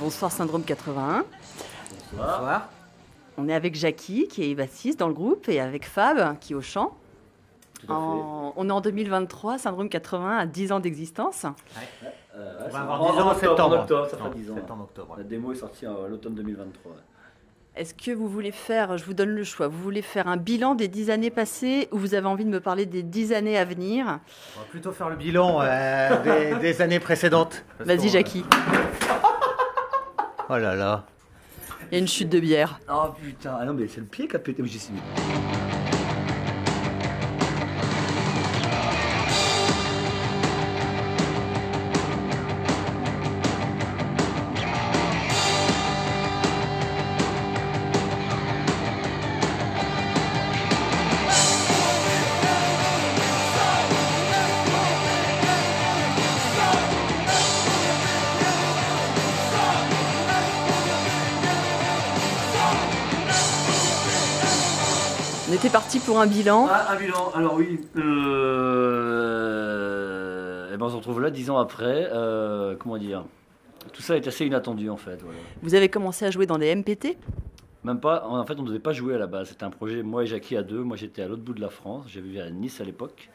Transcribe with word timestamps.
Bonsoir 0.00 0.32
Syndrome 0.32 0.64
81. 0.64 1.24
Bonsoir. 2.12 2.68
On 3.36 3.48
est 3.48 3.54
avec 3.54 3.74
Jackie 3.74 4.28
qui 4.28 4.50
est 4.50 4.54
bassiste 4.54 4.98
dans 4.98 5.08
le 5.08 5.14
groupe 5.14 5.48
et 5.48 5.60
avec 5.60 5.86
Fab 5.86 6.38
qui 6.40 6.52
est 6.52 6.56
au 6.56 6.60
chant. 6.62 6.96
Tout 7.80 7.84
à 7.84 7.86
fait. 7.88 7.92
En- 7.92 8.52
on 8.56 8.68
est 8.68 8.72
en 8.72 8.80
2023, 8.80 9.58
Syndrome 9.58 9.88
80 9.88 10.38
a 10.38 10.46
10 10.46 10.72
ans 10.72 10.80
d'existence. 10.80 11.44
Euh, 11.44 12.52
On 12.60 12.64
ouais, 12.66 12.70
va 12.70 12.80
avoir 12.80 13.02
en- 13.02 13.12
10 13.12 13.18
ans 13.18 13.26
en 13.26 13.30
octobre, 13.30 13.40
septembre. 13.40 13.76
en 13.76 13.80
octobre, 13.82 14.08
ça 14.10 14.16
fera 14.16 14.28
Non, 14.28 14.34
10 14.34 14.50
ans. 14.50 14.54
Septembre, 14.54 14.82
octobre. 14.84 15.14
La 15.18 15.24
démo 15.24 15.52
est 15.52 15.56
sortie 15.56 15.86
à 15.86 15.92
l'automne 16.08 16.34
2023. 16.34 16.92
Est-ce 17.76 17.94
que 17.94 18.10
vous 18.10 18.28
voulez 18.28 18.50
faire, 18.50 18.98
je 18.98 19.04
vous 19.04 19.14
donne 19.14 19.30
le 19.30 19.44
choix, 19.44 19.68
vous 19.68 19.78
voulez 19.80 20.02
faire 20.02 20.26
un 20.26 20.36
bilan 20.36 20.74
des 20.74 20.88
10 20.88 21.08
années 21.08 21.30
passées 21.30 21.88
ou 21.92 21.98
vous 21.98 22.14
avez 22.14 22.26
envie 22.26 22.44
de 22.44 22.50
me 22.50 22.60
parler 22.60 22.84
des 22.84 23.02
10 23.04 23.32
années 23.32 23.56
à 23.56 23.64
venir? 23.64 24.18
On 24.56 24.60
va 24.60 24.66
plutôt 24.68 24.90
faire 24.92 25.08
le 25.08 25.16
bilan 25.16 25.60
euh, 25.62 26.22
des, 26.22 26.58
des 26.60 26.82
années 26.82 26.98
précédentes. 27.00 27.64
Vas-y 27.78 28.08
Jackie, 28.08 28.44
Oh 30.52 30.58
là 30.58 30.74
là. 30.74 31.04
il 31.90 31.94
y 31.94 31.96
a 31.96 31.98
une 32.00 32.08
chute 32.08 32.28
de 32.28 32.40
bière. 32.40 32.80
Oh 32.92 33.10
putain, 33.22 33.56
ah 33.60 33.64
non 33.64 33.72
mais 33.72 33.86
c'est 33.86 34.00
le 34.00 34.06
pied 34.06 34.26
qui 34.26 34.34
a 34.34 34.40
pété, 34.40 34.62
mais 34.62 34.68
était 65.60 65.68
parti 65.68 66.00
pour 66.00 66.18
un 66.18 66.26
bilan. 66.26 66.68
Ah, 66.70 66.92
un 66.92 66.96
bilan, 66.96 67.32
alors 67.34 67.56
oui. 67.56 67.78
Euh... 67.98 69.50
eh 70.72 70.76
ben, 70.78 70.86
on 70.86 70.88
se 70.88 70.96
retrouve 70.96 71.20
là 71.20 71.28
10 71.30 71.50
ans 71.50 71.58
après. 71.58 72.08
Euh, 72.10 72.76
comment 72.78 72.96
dire? 72.96 73.26
Tout 73.92 74.00
ça 74.00 74.16
est 74.16 74.26
assez 74.26 74.46
inattendu 74.46 74.88
en 74.88 74.96
fait. 74.96 75.20
voilà. 75.22 75.38
Vous 75.60 75.74
avez 75.74 75.90
commencé 75.90 76.24
à 76.24 76.30
jouer 76.30 76.46
dans 76.46 76.56
des 76.56 76.74
MPT 76.74 77.18
Même 77.84 78.00
pas, 78.00 78.26
en 78.26 78.42
fait 78.46 78.58
on 78.58 78.62
ne 78.62 78.68
devait 78.68 78.78
pas 78.78 78.94
jouer 78.94 79.16
à 79.16 79.18
la 79.18 79.26
base. 79.26 79.50
C'était 79.50 79.64
un 79.64 79.70
projet, 79.70 80.02
moi 80.02 80.22
et 80.22 80.26
Jackie 80.26 80.56
à 80.56 80.62
deux. 80.62 80.82
Moi 80.82 80.96
j'étais 80.96 81.20
à 81.20 81.28
l'autre 81.28 81.42
bout 81.42 81.52
de 81.52 81.60
la 81.60 81.68
France. 81.68 82.06
J'avais 82.08 82.30
vu 82.30 82.40
à 82.40 82.48
Nice 82.48 82.80
à 82.80 82.84
l'époque. 82.84 83.28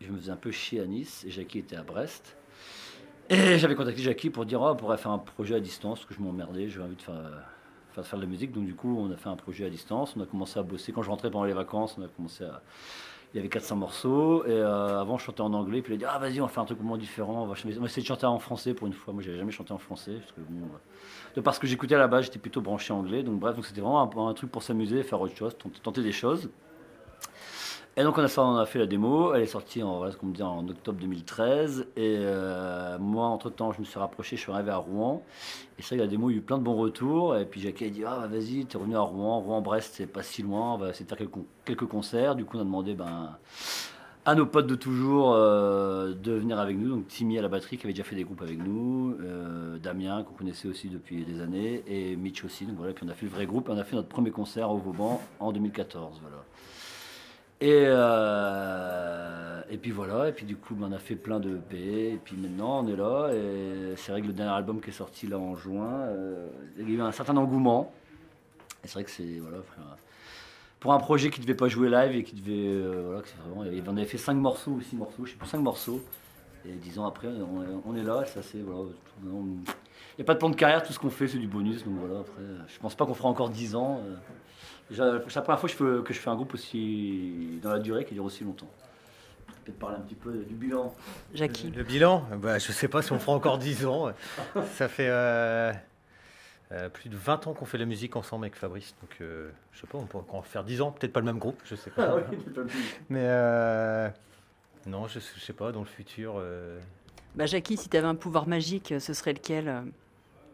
Je 0.00 0.10
me 0.10 0.16
faisais 0.16 0.32
un 0.32 0.36
peu 0.36 0.50
chier 0.52 0.80
à 0.80 0.86
Nice 0.86 1.26
et 1.28 1.30
Jackie 1.30 1.58
était 1.58 1.76
à 1.76 1.82
Brest. 1.82 2.36
Et 3.28 3.58
j'avais 3.58 3.74
contacté 3.74 4.00
Jackie 4.00 4.30
pour 4.30 4.46
dire 4.46 4.62
oh, 4.62 4.70
on 4.70 4.76
pourrait 4.76 4.96
faire 4.96 5.12
un 5.12 5.18
projet 5.18 5.56
à 5.56 5.60
distance 5.60 5.98
parce 5.98 6.08
que 6.08 6.14
je 6.14 6.20
m'emmerdais, 6.20 6.70
j'avais 6.70 6.86
envie 6.86 6.96
de 6.96 7.02
faire, 7.02 7.16
euh, 7.16 7.38
faire, 7.92 8.16
de 8.16 8.22
la 8.22 8.28
musique. 8.28 8.52
Donc 8.52 8.64
du 8.64 8.74
coup 8.74 8.96
on 8.98 9.10
a 9.10 9.16
fait 9.16 9.28
un 9.28 9.36
projet 9.36 9.66
à 9.66 9.70
distance. 9.70 10.14
On 10.16 10.20
a 10.20 10.26
commencé 10.26 10.58
à 10.58 10.62
bosser. 10.62 10.92
Quand 10.92 11.02
je 11.02 11.10
rentrais 11.10 11.30
pendant 11.30 11.44
les 11.44 11.52
vacances, 11.52 11.96
on 11.98 12.02
a 12.02 12.08
commencé 12.08 12.44
à... 12.44 12.62
Il 13.32 13.36
y 13.36 13.38
avait 13.38 13.48
400 13.48 13.76
morceaux 13.76 14.44
et 14.44 14.50
euh, 14.50 15.00
avant 15.00 15.16
je 15.16 15.22
chantais 15.22 15.42
en 15.42 15.54
anglais 15.54 15.82
puis 15.82 15.92
il 15.92 15.94
a 15.94 15.98
dit 15.98 16.04
ah 16.04 16.18
vas-y 16.18 16.40
on 16.40 16.46
va 16.46 16.50
faire 16.50 16.64
un 16.64 16.66
truc 16.66 16.78
complètement 16.78 16.96
différent 16.96 17.44
on 17.44 17.46
va, 17.46 17.54
on 17.64 17.80
va 17.80 17.86
essayer 17.86 18.02
de 18.02 18.06
chanter 18.08 18.26
en 18.26 18.40
français 18.40 18.74
pour 18.74 18.88
une 18.88 18.92
fois 18.92 19.14
moi 19.14 19.22
j'avais 19.22 19.38
jamais 19.38 19.52
chanté 19.52 19.72
en 19.72 19.78
français 19.78 20.14
parce 20.14 20.32
que 20.32 20.40
bon, 20.40 20.64
euh, 20.64 20.78
de 21.34 21.40
parce 21.40 21.58
que 21.58 21.66
j'écoutais 21.66 21.94
à 21.94 21.98
la 21.98 22.08
base, 22.08 22.24
j'étais 22.24 22.38
plutôt 22.38 22.60
branché 22.60 22.92
anglais. 22.92 23.22
Donc 23.22 23.38
bref, 23.38 23.54
donc 23.54 23.66
c'était 23.66 23.80
vraiment 23.80 24.28
un, 24.28 24.34
truc 24.34 24.50
pour 24.50 24.62
s'amuser, 24.62 25.02
faire 25.02 25.20
autre 25.20 25.36
chose, 25.36 25.56
tenter 25.82 26.02
des 26.02 26.12
choses. 26.12 26.50
Et 27.96 28.04
donc 28.04 28.16
on 28.18 28.22
a, 28.22 28.66
fait 28.66 28.78
la 28.78 28.86
démo, 28.86 29.34
elle 29.34 29.42
est 29.42 29.46
sortie 29.46 29.82
en, 29.82 30.00
octobre 30.02 30.98
2013. 31.00 31.88
Et 31.96 32.16
euh, 32.18 32.98
moi, 32.98 33.26
entre-temps, 33.26 33.72
je 33.72 33.80
me 33.80 33.84
suis 33.84 33.98
rapproché, 33.98 34.36
je 34.36 34.42
suis 34.42 34.52
arrivé 34.52 34.70
à 34.70 34.76
Rouen. 34.76 35.22
Et 35.78 35.82
ça, 35.82 35.96
la 35.96 36.06
démo, 36.06 36.30
il 36.30 36.34
y 36.34 36.36
a 36.36 36.38
eu 36.38 36.42
plein 36.42 36.58
de 36.58 36.62
bons 36.62 36.76
retours. 36.76 37.36
Et 37.36 37.44
puis 37.44 37.60
Jackie 37.60 37.86
a 37.86 37.90
dit, 37.90 38.04
ah 38.06 38.26
vas-y, 38.30 38.64
t'es 38.64 38.78
revenu 38.78 38.96
à 38.96 39.00
Rouen. 39.00 39.40
Rouen-Brest, 39.40 39.94
c'est 39.96 40.06
pas 40.06 40.22
si 40.22 40.42
loin, 40.42 40.74
on 40.74 40.78
va 40.78 40.90
essayer 40.90 41.04
de 41.04 41.08
faire 41.08 41.18
quelques, 41.18 41.44
quelques 41.64 41.86
concerts. 41.86 42.36
Du 42.36 42.44
coup, 42.44 42.56
on 42.58 42.60
a 42.60 42.64
demandé 42.64 42.94
ben, 42.94 43.36
à 44.24 44.34
nos 44.34 44.46
potes 44.46 44.66
de 44.66 44.76
toujours 44.76 45.32
euh, 45.34 46.14
de 46.14 46.32
venir 46.32 46.58
avec 46.58 46.76
nous. 46.76 46.90
Donc 46.90 47.08
Timmy 47.08 47.38
à 47.38 47.42
la 47.42 47.48
batterie 47.48 47.76
qui 47.76 47.86
avait 47.86 47.92
déjà 47.92 48.04
fait 48.04 48.16
des 48.16 48.24
groupes 48.24 48.42
avec 48.42 48.58
nous, 48.58 49.16
euh, 49.20 49.78
Damien 49.78 50.22
qu'on 50.22 50.34
connaissait 50.34 50.68
aussi 50.68 50.88
depuis 50.88 51.24
des 51.24 51.40
années 51.40 51.82
et 51.86 52.16
Mitch 52.16 52.44
aussi. 52.44 52.66
Donc 52.66 52.76
voilà, 52.76 52.92
puis 52.92 53.04
on 53.06 53.10
a 53.10 53.14
fait 53.14 53.26
le 53.26 53.32
vrai 53.32 53.46
groupe. 53.46 53.68
et 53.68 53.72
On 53.72 53.78
a 53.78 53.84
fait 53.84 53.96
notre 53.96 54.08
premier 54.08 54.30
concert 54.30 54.70
au 54.70 54.76
Vauban 54.76 55.20
en 55.40 55.52
2014. 55.52 56.20
Voilà. 56.22 56.36
Et, 57.62 57.84
euh, 57.86 59.60
et 59.68 59.76
puis 59.76 59.90
voilà, 59.90 60.28
et 60.28 60.32
puis 60.32 60.46
du 60.46 60.56
coup 60.56 60.74
on 60.80 60.92
a 60.92 60.98
fait 60.98 61.14
plein 61.14 61.38
de 61.40 61.56
EP, 61.56 62.14
et 62.14 62.16
puis 62.16 62.34
maintenant 62.36 62.82
on 62.82 62.88
est 62.88 62.96
là, 62.96 63.30
et 63.34 63.96
c'est 63.96 64.12
vrai 64.12 64.22
que 64.22 64.28
le 64.28 64.32
dernier 64.32 64.52
album 64.52 64.80
qui 64.80 64.88
est 64.88 64.94
sorti 64.94 65.26
là 65.26 65.38
en 65.38 65.54
juin, 65.56 65.90
euh, 65.90 66.48
il 66.78 66.88
y 66.88 66.94
a 66.94 66.98
eu 66.98 67.02
un 67.02 67.12
certain 67.12 67.36
engouement, 67.36 67.92
et 68.82 68.88
c'est 68.88 68.94
vrai 68.94 69.04
que 69.04 69.10
c'est, 69.10 69.40
voilà, 69.40 69.58
pour 70.80 70.94
un 70.94 70.98
projet 70.98 71.28
qui 71.28 71.42
devait 71.42 71.54
pas 71.54 71.68
jouer 71.68 71.90
live 71.90 72.16
et 72.16 72.24
qui 72.24 72.34
devait, 72.34 72.66
euh, 72.66 73.02
voilà, 73.04 73.20
que 73.20 73.28
vraiment, 73.46 73.92
on 73.92 73.96
avait 73.98 74.06
fait 74.06 74.16
5 74.16 74.32
morceaux 74.34 74.70
ou 74.70 74.80
6 74.80 74.96
morceaux, 74.96 75.26
je 75.26 75.32
sais 75.32 75.36
plus, 75.36 75.48
5 75.48 75.58
morceaux, 75.58 76.00
et 76.66 76.72
10 76.72 76.98
ans 76.98 77.06
après 77.06 77.28
on 77.84 77.94
est, 77.94 78.02
là, 78.02 78.24
ça 78.24 78.40
c'est, 78.40 78.62
voilà, 78.62 78.88
il 79.22 79.28
n'y 79.28 80.22
a 80.22 80.24
pas 80.24 80.32
de 80.32 80.38
plan 80.38 80.48
de 80.48 80.56
carrière, 80.56 80.82
tout 80.82 80.94
ce 80.94 80.98
qu'on 80.98 81.10
fait 81.10 81.28
c'est 81.28 81.36
du 81.36 81.46
bonus, 81.46 81.84
donc 81.84 81.96
voilà, 81.98 82.20
après, 82.20 82.42
je 82.68 82.78
pense 82.78 82.94
pas 82.94 83.04
qu'on 83.04 83.12
fera 83.12 83.28
encore 83.28 83.50
10 83.50 83.76
ans. 83.76 84.00
C'est 84.90 84.96
la 84.98 85.42
première 85.42 85.60
fois 85.60 85.68
que 85.68 85.68
je, 85.68 85.74
fais, 85.76 86.02
que 86.04 86.12
je 86.14 86.18
fais 86.18 86.30
un 86.30 86.34
groupe 86.36 86.54
aussi 86.54 87.58
dans 87.62 87.70
la 87.70 87.78
durée 87.78 88.04
qui 88.04 88.14
dure 88.14 88.24
aussi 88.24 88.44
longtemps. 88.44 88.68
Peut-être 89.64 89.78
parler 89.78 89.96
un 89.96 90.00
petit 90.00 90.14
peu 90.14 90.32
du 90.32 90.54
bilan. 90.54 90.94
Jackie. 91.34 91.70
Le 91.70 91.82
bilan 91.84 92.24
bah, 92.38 92.58
Je 92.58 92.72
sais 92.72 92.88
pas 92.88 93.02
si 93.02 93.12
on 93.12 93.18
fera 93.18 93.32
encore 93.36 93.58
10 93.58 93.86
ans. 93.86 94.12
Ça 94.72 94.88
fait 94.88 95.08
euh, 95.08 95.72
euh, 96.72 96.88
plus 96.88 97.08
de 97.08 97.16
20 97.16 97.46
ans 97.46 97.52
qu'on 97.54 97.66
fait 97.66 97.78
la 97.78 97.84
musique 97.84 98.16
ensemble 98.16 98.44
avec 98.46 98.56
Fabrice. 98.56 98.94
Donc 99.02 99.16
euh, 99.20 99.50
je 99.72 99.80
sais 99.80 99.86
pas, 99.86 99.98
on 99.98 100.06
peut 100.06 100.18
encore 100.18 100.44
faire 100.46 100.64
10 100.64 100.80
ans. 100.80 100.90
Peut-être 100.92 101.12
pas 101.12 101.20
le 101.20 101.26
même 101.26 101.38
groupe, 101.38 101.60
je 101.64 101.74
sais 101.76 101.90
pas. 101.90 102.16
Mais 103.10 103.24
euh, 103.24 104.08
non, 104.86 105.06
je, 105.08 105.20
sais- 105.20 105.34
je 105.36 105.40
sais 105.44 105.52
pas, 105.52 105.72
dans 105.72 105.80
le 105.80 105.86
futur. 105.86 106.34
euh, 106.38 106.80
Bah 107.36 107.46
Jackie, 107.46 107.76
si 107.76 107.88
tu 107.88 107.96
avais 107.96 108.06
un 108.08 108.14
pouvoir 108.16 108.48
magique, 108.48 108.94
ce 108.98 109.12
serait 109.14 109.34
lequel 109.34 109.68
euh, 109.68 109.82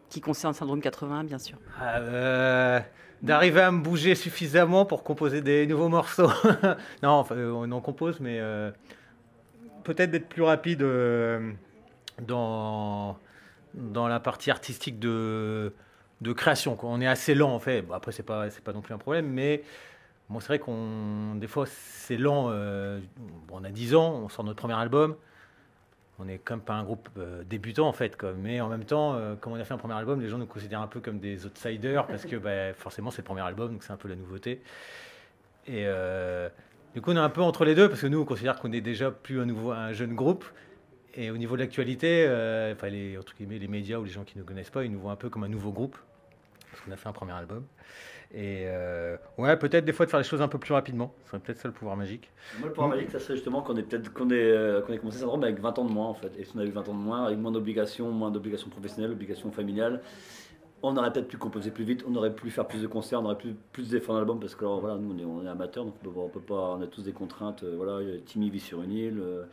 Qui 0.09 0.21
concerne 0.21 0.53
Syndrome 0.53 0.81
80, 0.81 1.25
bien 1.25 1.37
sûr. 1.37 1.57
Euh, 1.81 2.79
D'arriver 3.21 3.61
à 3.61 3.71
me 3.71 3.81
bouger 3.81 4.15
suffisamment 4.15 4.85
pour 4.85 5.03
composer 5.03 5.41
des 5.41 5.67
nouveaux 5.67 5.89
morceaux. 5.89 6.29
non, 7.03 7.25
euh, 7.31 7.51
on 7.51 7.71
en 7.71 7.81
compose, 7.81 8.19
mais 8.19 8.39
euh, 8.39 8.71
peut-être 9.83 10.11
d'être 10.11 10.29
plus 10.29 10.43
rapide 10.43 10.85
dans, 12.21 13.17
dans 13.73 14.07
la 14.07 14.19
partie 14.19 14.49
artistique 14.51 14.99
de, 14.99 15.73
de 16.21 16.33
création. 16.33 16.77
On 16.83 17.01
est 17.01 17.07
assez 17.07 17.35
lent, 17.35 17.53
en 17.53 17.59
fait. 17.59 17.83
Après, 17.91 18.11
c'est 18.11 18.23
pas, 18.23 18.47
pas 18.63 18.73
non 18.73 18.81
plus 18.81 18.93
un 18.93 18.99
problème, 18.99 19.27
mais 19.27 19.63
bon, 20.29 20.39
c'est 20.39 20.47
vrai 20.47 20.59
qu'on 20.59 21.35
des 21.35 21.47
fois, 21.47 21.65
c'est 21.67 22.17
lent. 22.17 22.49
bon, 22.49 23.59
on 23.59 23.63
a 23.63 23.71
10 23.71 23.95
ans, 23.95 24.13
on 24.23 24.29
sort 24.29 24.45
notre 24.45 24.59
premier 24.59 24.75
album. 24.75 25.15
On 26.19 26.25
n'est 26.25 26.39
quand 26.39 26.55
même 26.55 26.65
pas 26.65 26.73
un 26.73 26.83
groupe 26.83 27.09
euh, 27.17 27.43
débutant 27.43 27.87
en 27.87 27.93
fait, 27.93 28.17
mais 28.37 28.59
en 28.59 28.69
même 28.69 28.85
temps, 28.85 29.13
euh, 29.13 29.35
comme 29.35 29.53
on 29.53 29.59
a 29.59 29.63
fait 29.63 29.75
un 29.75 29.77
premier 29.77 29.93
album, 29.93 30.19
les 30.19 30.29
gens 30.29 30.39
nous 30.39 30.47
considèrent 30.47 30.81
un 30.81 30.87
peu 30.87 30.99
comme 30.99 31.19
des 31.19 31.45
outsiders 31.45 32.07
parce 32.07 32.25
que 32.25 32.35
bah, 32.37 32.73
forcément 32.73 33.11
c'est 33.11 33.21
le 33.21 33.25
premier 33.25 33.41
album, 33.41 33.73
donc 33.73 33.83
c'est 33.83 33.93
un 33.93 33.97
peu 33.97 34.07
la 34.07 34.15
nouveauté. 34.15 34.61
Et 35.67 35.83
euh, 35.85 36.49
du 36.93 37.01
coup, 37.01 37.11
on 37.11 37.15
est 37.15 37.19
un 37.19 37.29
peu 37.29 37.41
entre 37.41 37.65
les 37.65 37.75
deux 37.75 37.89
parce 37.89 38.01
que 38.01 38.07
nous, 38.07 38.19
on 38.19 38.25
considère 38.25 38.59
qu'on 38.59 38.71
est 38.71 38.81
déjà 38.81 39.11
plus 39.11 39.41
un, 39.41 39.45
nouveau, 39.45 39.71
un 39.71 39.93
jeune 39.93 40.15
groupe. 40.15 40.45
Et 41.13 41.31
au 41.31 41.37
niveau 41.37 41.55
de 41.55 41.61
l'actualité, 41.61 42.25
euh, 42.27 42.73
enfin 42.73 42.89
les, 42.89 43.17
entre 43.17 43.35
guillemets, 43.35 43.59
les 43.59 43.67
médias 43.67 43.97
ou 43.97 44.03
les 44.03 44.11
gens 44.11 44.23
qui 44.23 44.37
ne 44.37 44.43
nous 44.43 44.47
connaissent 44.47 44.69
pas, 44.69 44.83
ils 44.83 44.91
nous 44.91 44.99
voient 44.99 45.11
un 45.11 45.17
peu 45.17 45.29
comme 45.29 45.43
un 45.43 45.49
nouveau 45.49 45.71
groupe 45.71 45.97
parce 46.71 46.83
qu'on 46.83 46.91
a 46.91 46.95
fait 46.95 47.09
un 47.09 47.13
premier 47.13 47.33
album. 47.33 47.65
Et 48.33 48.63
euh, 48.67 49.15
ouais, 49.37 49.55
peut-être 49.57 49.85
des 49.85 49.93
fois 49.93 50.05
de 50.05 50.11
faire 50.11 50.19
les 50.19 50.25
choses 50.25 50.41
un 50.41 50.47
peu 50.47 50.57
plus 50.59 50.73
rapidement. 50.73 51.13
Ce 51.23 51.29
serait 51.29 51.39
peut-être 51.39 51.59
ça 51.59 51.67
le 51.69 51.73
pouvoir 51.73 51.95
magique. 51.95 52.29
Moi, 52.59 52.67
le 52.67 52.73
point 52.73 52.87
magique, 52.87 53.09
ça 53.11 53.19
serait 53.19 53.35
justement 53.35 53.61
qu'on 53.61 53.75
ait 53.77 53.83
peut-être 53.83 54.13
qu'on 54.13 54.29
ait, 54.29 54.33
euh, 54.35 54.81
qu'on 54.81 54.93
ait 54.93 54.97
commencé 54.97 55.19
syndrome 55.19 55.43
avec 55.43 55.59
20 55.59 55.77
ans 55.79 55.85
de 55.85 55.91
moins 55.93 56.07
en 56.07 56.13
fait. 56.13 56.31
Et 56.37 56.43
si 56.43 56.51
on 56.55 56.59
avait 56.59 56.69
20 56.69 56.87
ans 56.89 56.93
de 56.93 56.99
moins, 56.99 57.23
avec 57.25 57.37
moins 57.39 57.51
d'obligations, 57.51 58.11
moins 58.11 58.29
d'obligations 58.29 58.69
professionnelles, 58.69 59.11
obligations 59.11 59.51
familiales, 59.51 60.01
on 60.83 60.95
aurait 60.97 61.11
peut-être 61.11 61.27
pu 61.29 61.37
composer 61.37 61.71
plus 61.71 61.85
vite, 61.85 62.03
on 62.07 62.15
aurait 62.15 62.33
pu 62.35 62.49
faire 62.51 62.67
plus 62.67 62.81
de 62.81 62.87
concerts, 62.87 63.21
on 63.21 63.25
aurait 63.25 63.37
pu 63.37 63.55
plus 63.71 63.89
d'efforts 63.89 64.13
dans 64.15 64.19
l'album 64.19 64.39
parce 64.39 64.55
que 64.55 64.63
alors, 64.65 64.79
voilà, 64.81 64.95
nous 64.97 65.15
on 65.15 65.17
est, 65.17 65.25
on 65.25 65.43
est 65.45 65.49
amateurs, 65.49 65.85
donc 65.85 65.95
on 66.01 66.09
peut, 66.09 66.19
on 66.19 66.29
peut 66.29 66.39
pas, 66.41 66.75
on 66.77 66.81
a 66.81 66.87
tous 66.87 67.03
des 67.03 67.13
contraintes. 67.13 67.63
euh, 67.63 67.73
voilà, 67.77 67.99
Timmy 68.25 68.49
vit 68.49 68.59
sur 68.59 68.81
une 68.83 68.91
île. 68.91 69.19
euh, 69.19 69.45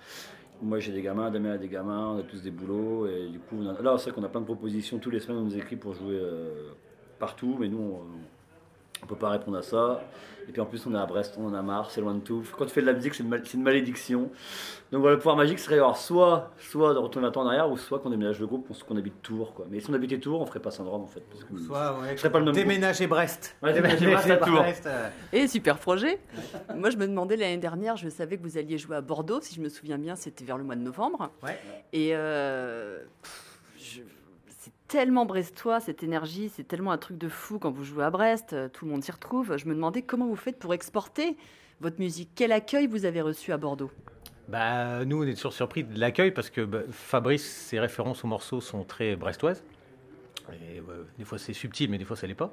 moi 0.62 0.78
j'ai 0.80 0.92
des 0.92 1.02
gamins, 1.02 1.30
Damien 1.30 1.52
a 1.52 1.58
des 1.58 1.68
gamins, 1.68 2.14
on 2.16 2.18
a 2.18 2.22
tous 2.22 2.42
des 2.42 2.50
boulots 2.50 3.06
et 3.06 3.28
du 3.28 3.38
coup 3.38 3.56
on 3.60 3.68
a- 3.68 3.80
là 3.82 3.96
c'est 3.98 4.10
vrai 4.10 4.20
qu'on 4.20 4.24
a 4.26 4.28
plein 4.28 4.40
de 4.40 4.46
propositions 4.46 4.98
tous 4.98 5.10
les 5.10 5.20
semaines 5.20 5.38
on 5.40 5.44
nous 5.44 5.56
écrit 5.56 5.76
pour 5.76 5.94
jouer 5.94 6.14
euh, 6.16 6.68
partout 7.18 7.56
mais 7.58 7.68
nous 7.68 7.78
on, 7.78 8.00
on 9.04 9.06
peut 9.06 9.16
pas 9.16 9.28
répondre 9.28 9.58
à 9.58 9.62
ça. 9.62 10.02
Et 10.46 10.52
puis 10.52 10.60
en 10.60 10.66
plus, 10.66 10.84
on 10.86 10.94
est 10.94 10.98
à 10.98 11.06
Brest, 11.06 11.36
on 11.38 11.46
en 11.46 11.54
a 11.54 11.62
marre, 11.62 11.90
c'est 11.90 12.02
loin 12.02 12.12
de 12.14 12.20
tout. 12.20 12.42
Quand 12.58 12.66
tu 12.66 12.70
fais 12.72 12.82
de 12.82 12.86
la 12.86 12.92
musique, 12.92 13.14
c'est 13.14 13.22
une, 13.22 13.30
mal- 13.30 13.40
c'est 13.46 13.54
une 13.56 13.62
malédiction. 13.62 14.30
Donc 14.92 15.00
voilà, 15.00 15.12
le 15.14 15.18
pouvoir 15.18 15.36
magique 15.36 15.58
serait 15.58 15.76
alors 15.76 15.96
soit, 15.96 16.50
soit 16.58 16.92
de 16.92 16.98
retourner 16.98 17.28
20 17.28 17.36
ans 17.38 17.42
en 17.44 17.46
arrière, 17.46 17.70
ou 17.70 17.78
soit 17.78 17.98
qu'on 17.98 18.10
déménage 18.10 18.38
le 18.40 18.46
groupe, 18.46 18.68
qu'on 18.86 18.96
habite 18.98 19.22
Tours. 19.22 19.54
Quoi. 19.54 19.64
Mais 19.70 19.80
si 19.80 19.88
on 19.90 19.94
habitait 19.94 20.18
Tours, 20.18 20.42
on 20.42 20.46
ferait 20.46 20.60
pas 20.60 20.70
syndrome 20.70 21.00
en 21.02 21.06
fait. 21.06 21.22
Parce 21.30 21.44
que 21.44 21.56
Soit 21.58 21.98
ouais, 21.98 22.16
serait 22.18 22.30
pas 22.30 22.40
le 22.40 22.44
même 22.44 22.54
déménager 22.54 23.06
Brest. 23.06 23.56
Ouais, 23.62 23.72
déménager 23.72 24.06
Brest 24.06 24.30
à 24.30 24.36
Tours. 24.36 24.64
euh, 24.86 25.08
Et 25.32 25.48
super 25.48 25.78
projet. 25.78 26.18
Moi, 26.74 26.90
je 26.90 26.98
me 26.98 27.06
demandais 27.06 27.36
l'année 27.36 27.56
dernière, 27.56 27.96
je 27.96 28.10
savais 28.10 28.36
que 28.36 28.42
vous 28.42 28.58
alliez 28.58 28.76
jouer 28.76 28.96
à 28.96 29.00
Bordeaux, 29.00 29.40
si 29.40 29.54
je 29.54 29.62
me 29.62 29.70
souviens 29.70 29.96
bien, 29.96 30.14
c'était 30.14 30.44
vers 30.44 30.58
le 30.58 30.64
mois 30.64 30.76
de 30.76 30.82
novembre. 30.82 31.30
Ouais. 31.42 31.58
Et 31.94 32.10
euh, 32.12 32.98
pff, 33.22 33.43
tellement 34.94 35.26
brestois, 35.26 35.80
cette 35.80 36.04
énergie, 36.04 36.52
c'est 36.54 36.62
tellement 36.62 36.92
un 36.92 36.98
truc 36.98 37.18
de 37.18 37.28
fou 37.28 37.58
quand 37.58 37.72
vous 37.72 37.82
jouez 37.82 38.04
à 38.04 38.10
Brest, 38.10 38.52
euh, 38.52 38.68
tout 38.68 38.84
le 38.84 38.92
monde 38.92 39.02
s'y 39.02 39.10
retrouve. 39.10 39.56
Je 39.56 39.66
me 39.66 39.74
demandais 39.74 40.02
comment 40.02 40.28
vous 40.28 40.36
faites 40.36 40.56
pour 40.56 40.72
exporter 40.72 41.36
votre 41.80 41.98
musique. 41.98 42.30
Quel 42.36 42.52
accueil 42.52 42.86
vous 42.86 43.04
avez 43.04 43.20
reçu 43.20 43.50
à 43.50 43.56
Bordeaux? 43.56 43.90
Bah, 44.46 45.04
Nous, 45.04 45.20
on 45.20 45.26
est 45.26 45.34
toujours 45.34 45.52
surpris 45.52 45.82
de 45.82 45.98
l'accueil 45.98 46.30
parce 46.30 46.48
que 46.48 46.60
bah, 46.60 46.82
Fabrice, 46.92 47.44
ses 47.44 47.80
références 47.80 48.22
aux 48.22 48.28
morceaux 48.28 48.60
sont 48.60 48.84
très 48.84 49.16
brestoises. 49.16 49.64
Et, 50.52 50.80
des 51.18 51.24
fois 51.24 51.38
c'est 51.38 51.54
subtil, 51.54 51.90
mais 51.90 51.98
des 51.98 52.04
fois 52.04 52.16
ça 52.16 52.28
l'est 52.28 52.34
pas. 52.34 52.52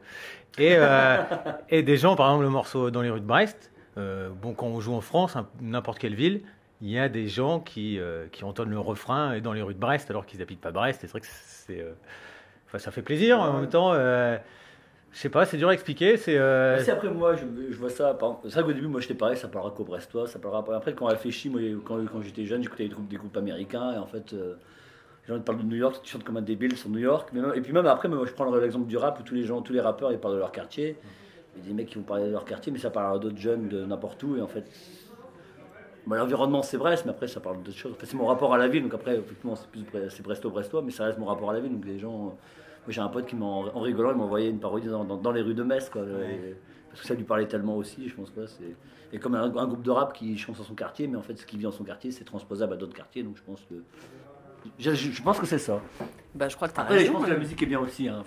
Et, 0.57 0.73
euh, 0.77 1.21
et, 1.69 1.83
des 1.83 1.97
gens, 1.97 2.15
par 2.15 2.29
exemple, 2.29 2.45
le 2.45 2.49
morceau 2.49 2.89
dans 2.89 3.03
les 3.03 3.11
rues 3.11 3.21
de 3.21 3.25
Brest, 3.25 3.71
euh, 3.99 4.29
bon, 4.29 4.55
quand 4.55 4.65
on 4.65 4.81
joue 4.81 4.95
en 4.95 5.01
France, 5.01 5.37
n'importe 5.61 5.99
quelle 5.99 6.15
ville, 6.15 6.41
il 6.81 6.89
y 6.89 6.99
a 6.99 7.09
des 7.09 7.27
gens 7.27 7.59
qui, 7.59 7.99
euh, 7.99 8.27
qui 8.31 8.43
entendent 8.43 8.69
le 8.69 8.79
refrain 8.79 9.39
dans 9.39 9.53
les 9.53 9.61
rues 9.61 9.73
de 9.73 9.79
Brest 9.79 10.09
alors 10.09 10.25
qu'ils 10.25 10.39
n'habitent 10.39 10.61
pas 10.61 10.71
Brest. 10.71 11.01
C'est 11.01 11.09
vrai 11.09 11.19
que 11.19 11.27
c'est, 11.29 11.85
enfin, 12.67 12.79
ça 12.79 12.91
fait 12.91 13.01
plaisir 13.01 13.39
en 13.39 13.59
même 13.59 13.69
temps. 13.69 13.93
Je 15.11 15.19
sais 15.19 15.29
pas, 15.29 15.45
c'est 15.45 15.57
dur 15.57 15.69
à 15.69 15.73
expliquer. 15.73 16.15
C'est. 16.15 16.37
Euh... 16.37 16.79
après 16.87 17.09
moi, 17.09 17.35
je, 17.35 17.75
vois 17.75 17.89
ça. 17.89 18.17
C'est 18.43 18.53
vrai 18.53 18.63
qu'au 18.63 18.73
début, 18.73 18.87
moi, 18.87 19.01
j'étais 19.01 19.13
pareil, 19.13 19.35
ça 19.35 19.49
parlera 19.49 19.73
qu'au 19.75 19.83
Brestois, 19.83 20.27
ça 20.27 20.39
parlera. 20.39 20.63
Après, 20.75 20.93
quand 20.93 21.05
on 21.05 21.09
réfléchit, 21.09 21.49
moi, 21.49 21.59
quand, 21.83 21.99
j'étais 22.21 22.45
jeune, 22.45 22.63
j'écoutais 22.63 22.87
des 22.87 23.17
groupes, 23.17 23.35
américains, 23.35 23.93
et 23.93 23.97
en 23.97 24.05
fait, 24.05 24.33
euh, 24.33 24.55
les 25.27 25.35
gens 25.35 25.41
parlent 25.41 25.59
de 25.59 25.63
New 25.63 25.75
York, 25.75 25.99
tu 26.01 26.11
chantes 26.11 26.23
comme 26.23 26.37
un 26.37 26.41
débile 26.41 26.77
sur 26.77 26.89
New 26.89 26.99
York. 26.99 27.29
Et 27.55 27.61
puis 27.61 27.73
même 27.73 27.85
après, 27.85 28.07
moi, 28.07 28.25
je 28.25 28.31
prends 28.31 28.49
l'exemple 28.55 28.87
du 28.87 28.95
rap 28.95 29.19
où 29.19 29.23
tous 29.23 29.35
les 29.35 29.43
gens, 29.43 29.61
tous 29.61 29.73
les 29.73 29.81
rappeurs, 29.81 30.13
ils 30.13 30.17
parlent 30.17 30.35
de 30.35 30.39
leur 30.39 30.53
quartier. 30.53 30.95
Il 31.55 31.63
y 31.63 31.65
a 31.65 31.67
des 31.67 31.73
mecs 31.73 31.87
qui 31.87 31.95
vont 31.95 32.03
parler 32.03 32.27
de 32.27 32.31
leur 32.31 32.45
quartier, 32.45 32.71
mais 32.71 32.79
ça 32.79 32.89
parlera 32.89 33.19
d'autres 33.19 33.37
jeunes 33.37 33.67
de 33.67 33.83
n'importe 33.83 34.23
où, 34.23 34.37
et 34.37 34.41
en 34.41 34.47
fait. 34.47 34.63
L'environnement 36.07 36.63
c'est 36.63 36.77
Brest, 36.77 37.05
mais 37.05 37.11
après 37.11 37.27
ça 37.27 37.39
parle 37.39 37.61
d'autres 37.61 37.77
choses. 37.77 37.95
c'est 38.03 38.15
mon 38.15 38.25
rapport 38.25 38.53
à 38.53 38.57
la 38.57 38.67
ville, 38.67 38.83
donc 38.83 38.93
après 38.93 39.17
effectivement 39.17 39.55
c'est 39.55 39.67
plus 39.67 39.85
c'est 40.09 40.23
Bresto-Brestois, 40.23 40.81
mais 40.83 40.91
ça 40.91 41.05
reste 41.05 41.19
mon 41.19 41.25
rapport 41.25 41.51
à 41.51 41.53
la 41.53 41.59
ville, 41.59 41.71
donc 41.71 41.85
les 41.85 41.99
gens 41.99 42.35
j'ai 42.87 43.01
un 43.01 43.09
pote 43.09 43.27
qui, 43.27 43.35
en, 43.35 43.41
en 43.41 43.79
rigolant, 43.79 44.11
il 44.11 44.17
m'a 44.17 44.23
envoyé 44.23 44.49
une 44.49 44.59
parodie 44.59 44.87
dans, 44.87 45.31
les 45.31 45.41
rues 45.41 45.53
de 45.53 45.63
Metz, 45.63 45.89
quoi, 45.89 46.03
parce 46.89 47.01
que 47.01 47.07
ça 47.07 47.13
lui 47.13 47.23
parlait 47.23 47.47
tellement 47.47 47.77
aussi, 47.77 48.09
je 48.09 48.15
pense. 48.15 48.31
Quoi, 48.31 48.47
c'est, 48.47 48.75
et 49.13 49.19
comme 49.19 49.35
un, 49.35 49.49
groupe 49.49 49.81
de 49.81 49.91
rap 49.91 50.13
qui 50.13 50.37
chante 50.37 50.57
dans 50.57 50.63
son 50.63 50.75
quartier, 50.75 51.07
mais 51.07 51.17
en 51.17 51.21
fait, 51.21 51.37
ce 51.37 51.45
qui 51.45 51.57
vit 51.57 51.63
dans 51.63 51.71
son 51.71 51.83
quartier, 51.83 52.11
c'est 52.11 52.25
transposable 52.25 52.73
à 52.73 52.77
d'autres 52.77 52.95
quartiers, 52.95 53.23
donc 53.23 53.37
je 53.37 53.43
pense 53.43 53.61
que. 53.61 53.75
Je, 54.79 55.21
pense 55.21 55.39
que 55.39 55.45
c'est 55.45 55.59
ça. 55.59 55.81
Bah, 56.33 56.47
je 56.47 56.55
crois 56.55 56.67
que 56.67 56.79
Après, 56.79 57.05
je 57.05 57.11
pense 57.11 57.25
que 57.25 57.29
la 57.29 57.37
musique 57.37 57.61
est 57.61 57.65
bien 57.65 57.79
aussi. 57.79 58.07
Hein, 58.07 58.23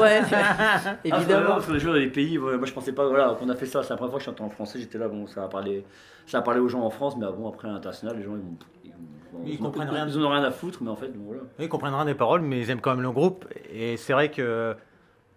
ouais, 0.00 0.20
évidemment. 1.04 1.48
parce 1.48 1.66
que 1.66 1.72
les 1.72 1.80
gens, 1.80 1.92
les 1.92 2.08
pays, 2.08 2.38
moi 2.38 2.58
je 2.64 2.72
pensais 2.72 2.92
pas, 2.92 3.06
voilà, 3.08 3.36
qu'on 3.38 3.48
a 3.48 3.56
fait 3.56 3.66
ça. 3.66 3.82
C'est 3.82 3.90
la 3.90 3.96
première 3.96 4.10
fois 4.10 4.18
que 4.18 4.24
je 4.24 4.30
chantais 4.30 4.42
en 4.42 4.50
français, 4.50 4.78
j'étais 4.78 4.98
là, 4.98 5.08
bon, 5.08 5.26
ça 5.26 5.44
a 5.44 5.48
parlé, 5.48 5.84
ça 6.26 6.38
a 6.38 6.42
parlé 6.42 6.60
aux 6.60 6.68
gens 6.68 6.82
en 6.82 6.90
France, 6.90 7.16
mais 7.16 7.26
bon, 7.26 7.48
après 7.48 7.68
à 7.68 7.72
l'international, 7.72 8.16
les 8.16 8.24
gens, 8.24 8.36
ils, 8.36 9.52
ils, 9.52 9.58
comprennent 9.58 9.90
rien. 9.90 10.06
Ils 10.06 10.18
en 10.18 10.22
ont 10.22 10.30
rien 10.30 10.44
à 10.44 10.50
foutre, 10.50 10.82
mais 10.82 10.90
en 10.90 10.96
fait, 10.96 11.10
voilà. 11.14 11.42
Ils 11.58 11.68
comprennent 11.68 11.94
rien 11.94 12.04
des 12.04 12.14
paroles, 12.14 12.42
mais 12.42 12.60
ils 12.60 12.70
aiment 12.70 12.80
quand 12.80 12.90
même 12.90 13.02
le 13.02 13.12
groupe. 13.12 13.46
Et 13.72 13.96
c'est 13.96 14.12
vrai 14.12 14.30
que 14.30 14.76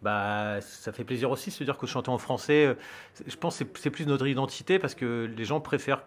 bah, 0.04 0.60
ça 0.62 0.92
fait 0.92 1.06
plaisir 1.06 1.32
aussi 1.32 1.50
de 1.50 1.56
se 1.56 1.64
dire 1.64 1.78
que 1.78 1.88
chanter 1.88 2.10
en 2.10 2.18
français, 2.18 2.66
euh, 2.66 2.74
je 3.26 3.36
pense 3.38 3.58
que 3.60 3.80
c'est 3.80 3.90
plus 3.90 4.06
notre 4.06 4.28
identité 4.28 4.78
parce 4.78 4.96
que 4.96 5.32
les 5.36 5.46
gens 5.46 5.62
préfèrent 5.62 6.04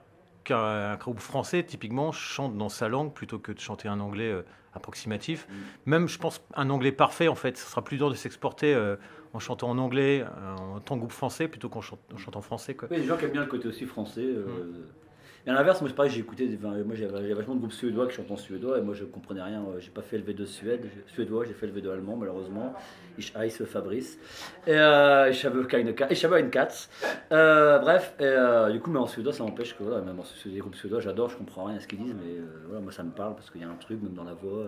qu'un 0.46 0.96
groupe 0.96 1.18
français, 1.18 1.64
typiquement, 1.64 2.12
chante 2.12 2.56
dans 2.56 2.68
sa 2.68 2.88
langue 2.88 3.12
plutôt 3.12 3.38
que 3.38 3.52
de 3.52 3.58
chanter 3.58 3.88
un 3.88 4.00
anglais 4.00 4.30
euh, 4.30 4.42
approximatif. 4.72 5.46
Mm. 5.48 5.54
Même, 5.90 6.08
je 6.08 6.18
pense, 6.18 6.40
un 6.54 6.70
anglais 6.70 6.92
parfait, 6.92 7.28
en 7.28 7.34
fait, 7.34 7.58
ce 7.58 7.68
sera 7.68 7.82
plus 7.82 7.96
dur 7.96 8.08
de 8.08 8.14
s'exporter 8.14 8.72
euh, 8.72 8.96
en 9.34 9.40
chantant 9.40 9.68
en 9.68 9.78
anglais, 9.78 10.24
en 10.58 10.80
tant 10.80 10.94
que 10.94 11.00
groupe 11.00 11.12
français, 11.12 11.48
plutôt 11.48 11.68
qu'en 11.68 11.82
chante, 11.82 12.00
en 12.34 12.40
français. 12.40 12.74
Quoi. 12.74 12.88
Oui, 12.90 12.98
les 12.98 13.04
gens 13.04 13.16
qui 13.16 13.24
aiment 13.24 13.32
bien 13.32 13.42
le 13.42 13.48
côté 13.48 13.68
aussi 13.68 13.84
français. 13.84 14.24
Mm. 14.24 15.05
Et 15.46 15.50
à 15.50 15.52
l'inverse, 15.52 15.80
moi, 15.80 15.88
pareil, 15.94 16.10
j'ai 16.10 16.18
écouté, 16.18 16.58
moi 16.60 16.96
j'avais 16.96 17.32
vachement 17.32 17.54
de 17.54 17.60
groupes 17.60 17.72
suédois 17.72 18.08
qui 18.08 18.16
chantent 18.16 18.32
en 18.32 18.36
suédois 18.36 18.78
et 18.78 18.82
moi 18.82 18.94
je 18.94 19.04
comprenais 19.04 19.42
rien. 19.42 19.64
J'ai 19.78 19.90
pas 19.90 20.02
fait 20.02 20.18
LV2 20.18 20.44
Suède, 20.44 20.84
suédois, 21.06 21.44
j'ai 21.44 21.52
fait 21.52 21.68
LV2 21.68 21.88
allemand 21.88 22.16
malheureusement. 22.16 22.74
Ich 23.16 23.32
heiße 23.34 23.64
Fabrice. 23.64 24.18
Et 24.66 24.72
euh, 24.72 25.30
ich 25.30 25.44
habe 25.46 25.64
keine 25.68 25.94
ich 26.10 26.24
habe 26.24 26.40
une 26.40 26.50
Katz. 26.50 26.90
Euh, 27.30 27.78
bref, 27.78 28.14
et, 28.18 28.24
euh, 28.24 28.70
du 28.70 28.80
coup, 28.80 28.90
mais 28.90 28.98
en 28.98 29.06
suédois, 29.06 29.32
ça 29.32 29.44
m'empêche 29.44 29.76
que 29.76 29.84
voilà, 29.84 30.02
même 30.02 30.18
en 30.18 30.24
les 30.46 30.58
groupes 30.58 30.74
suédois, 30.74 30.98
j'adore, 30.98 31.30
je 31.30 31.36
comprends 31.36 31.64
rien 31.64 31.76
à 31.76 31.80
ce 31.80 31.86
qu'ils 31.86 32.02
disent, 32.02 32.14
mais 32.14 32.38
euh, 32.38 32.64
voilà, 32.66 32.80
moi 32.80 32.92
ça 32.92 33.04
me 33.04 33.12
parle 33.12 33.36
parce 33.36 33.50
qu'il 33.50 33.60
y 33.60 33.64
a 33.64 33.68
un 33.68 33.76
truc, 33.76 34.02
même 34.02 34.14
dans 34.14 34.24
la 34.24 34.34
voix. 34.34 34.66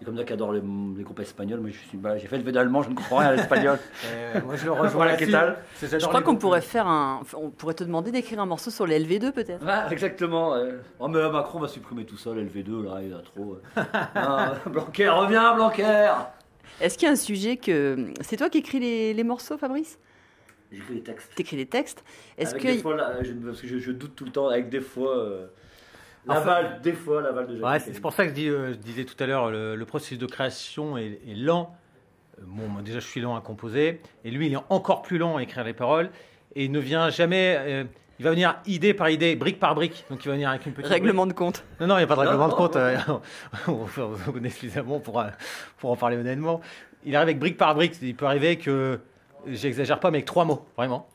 Et 0.00 0.04
comme 0.04 0.16
ça 0.16 0.22
qui 0.22 0.32
adore 0.32 0.52
les, 0.52 0.62
les, 0.96 1.02
groupes 1.02 1.18
espagnols, 1.18 1.58
moi 1.60 1.70
je 1.70 1.78
suis 1.88 1.98
bah, 1.98 2.16
j'ai 2.18 2.28
fait 2.28 2.38
le 2.38 2.44
V 2.44 2.56
allemand, 2.56 2.82
je 2.82 2.90
ne 2.90 2.94
comprends 2.94 3.16
rien 3.16 3.30
à 3.30 3.34
l'espagnol. 3.34 3.78
Euh, 4.08 4.40
moi 4.44 4.56
je 4.56 4.64
le 4.64 4.72
rejoins 4.82 5.06
la 5.06 5.16
Je 5.16 6.06
crois 6.06 6.22
qu'on 6.22 6.36
pourrait 6.36 6.60
faire 6.60 6.86
un, 6.86 7.22
on 7.34 7.50
pourrait 7.50 7.74
te 7.74 7.82
demander 7.82 8.10
d'écrire 8.10 8.40
un 8.40 8.46
morceau 8.46 8.70
sur 8.70 8.86
les 8.86 9.00
LV2 9.00 9.32
peut-être. 9.32 9.64
Ouais, 9.64 9.90
exactement. 9.92 10.17
Oh 10.24 11.08
mais 11.08 11.30
Macron 11.30 11.60
va 11.60 11.68
supprimer 11.68 12.04
tout 12.04 12.16
ça, 12.16 12.32
le 12.32 12.44
LV2 12.44 12.84
là, 12.84 13.00
il 13.02 13.12
a 13.12 13.18
trop. 13.18 13.58
ah, 13.76 14.54
Blanquer, 14.66 15.08
reviens 15.08 15.54
Blanquer. 15.54 16.12
Est-ce 16.80 16.96
qu'il 16.96 17.06
y 17.06 17.08
a 17.08 17.12
un 17.12 17.16
sujet 17.16 17.56
que 17.56 18.12
c'est 18.20 18.36
toi 18.36 18.48
qui 18.50 18.58
écris 18.58 18.78
les, 18.78 19.14
les 19.14 19.24
morceaux, 19.24 19.58
Fabrice? 19.58 19.98
J'écris 20.70 20.94
les 20.94 21.02
textes. 21.02 21.34
T'écris 21.34 21.56
les 21.56 21.66
textes. 21.66 22.04
Est-ce 22.36 22.54
que 22.54 22.60
des 22.60 22.78
fois, 22.78 22.96
je, 23.22 23.32
parce 23.32 23.60
que 23.60 23.78
je, 23.78 23.90
doute 23.92 24.14
tout 24.14 24.24
le 24.24 24.30
temps 24.30 24.48
avec 24.48 24.68
des 24.68 24.80
fois. 24.80 25.16
Euh, 25.16 25.46
L'aval, 26.26 26.80
des 26.82 26.92
fois, 26.92 27.22
l'aval 27.22 27.46
de 27.46 27.62
ouais, 27.62 27.80
C'est 27.80 28.00
pour 28.00 28.12
ça 28.12 28.26
que 28.26 28.34
je, 28.34 28.74
disais 28.74 29.04
tout 29.04 29.14
à 29.22 29.26
l'heure, 29.26 29.50
le, 29.50 29.82
processus 29.84 30.18
de 30.18 30.26
création 30.26 30.98
est, 30.98 31.20
lent. 31.34 31.74
Euh, 32.38 32.42
bon, 32.44 32.68
moi, 32.68 32.82
déjà, 32.82 33.00
je 33.00 33.06
suis 33.06 33.20
lent 33.20 33.34
à 33.34 33.40
composer. 33.40 34.02
Et 34.24 34.30
lui, 34.30 34.46
il 34.46 34.52
est 34.52 34.58
encore 34.68 35.00
plus 35.00 35.16
lent 35.16 35.38
à 35.38 35.42
écrire 35.42 35.64
les 35.64 35.72
paroles. 35.72 36.10
Et 36.54 36.64
il 36.64 36.72
ne 36.72 36.80
vient 36.80 37.08
jamais. 37.08 37.56
Euh, 37.58 37.84
il 38.18 38.24
va 38.24 38.30
venir 38.30 38.56
idée 38.66 38.94
par 38.94 39.10
idée, 39.10 39.36
brique 39.36 39.60
par 39.60 39.74
brique. 39.74 40.04
Donc, 40.10 40.24
il 40.24 40.28
va 40.28 40.34
venir 40.34 40.50
avec 40.50 40.66
une 40.66 40.72
petite. 40.72 40.90
Règlement 40.90 41.26
de 41.26 41.32
compte. 41.32 41.64
Non, 41.80 41.86
non, 41.86 41.94
il 41.96 41.98
n'y 41.98 42.04
a 42.04 42.06
pas 42.06 42.16
de 42.16 42.20
règlement 42.20 42.48
de 42.48 42.54
compte. 42.54 42.76
Euh, 42.76 42.96
on 43.68 44.32
connaît 44.32 44.50
suffisamment 44.50 45.00
pour, 45.00 45.22
pour 45.78 45.90
en 45.90 45.96
parler 45.96 46.16
honnêtement. 46.16 46.60
Il 47.04 47.14
arrive 47.14 47.28
avec 47.28 47.38
brique 47.38 47.56
par 47.56 47.74
brique. 47.74 47.94
Il 48.02 48.14
peut 48.14 48.26
arriver 48.26 48.56
que. 48.56 49.00
J'exagère 49.46 50.00
pas, 50.00 50.10
mais 50.10 50.18
avec 50.18 50.26
trois 50.26 50.44
mots, 50.44 50.66
vraiment. 50.76 51.08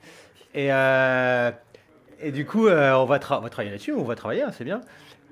Et. 0.54 0.72
Et 2.24 2.32
du 2.32 2.46
coup, 2.46 2.68
euh, 2.68 2.94
on, 2.94 3.04
va 3.04 3.20
on, 3.32 3.40
va 3.42 3.50
travailler 3.50 3.72
là-dessus, 3.72 3.92
on 3.92 4.04
va 4.04 4.16
travailler, 4.16 4.44
hein, 4.44 4.52
c'est 4.54 4.64
bien. 4.64 4.80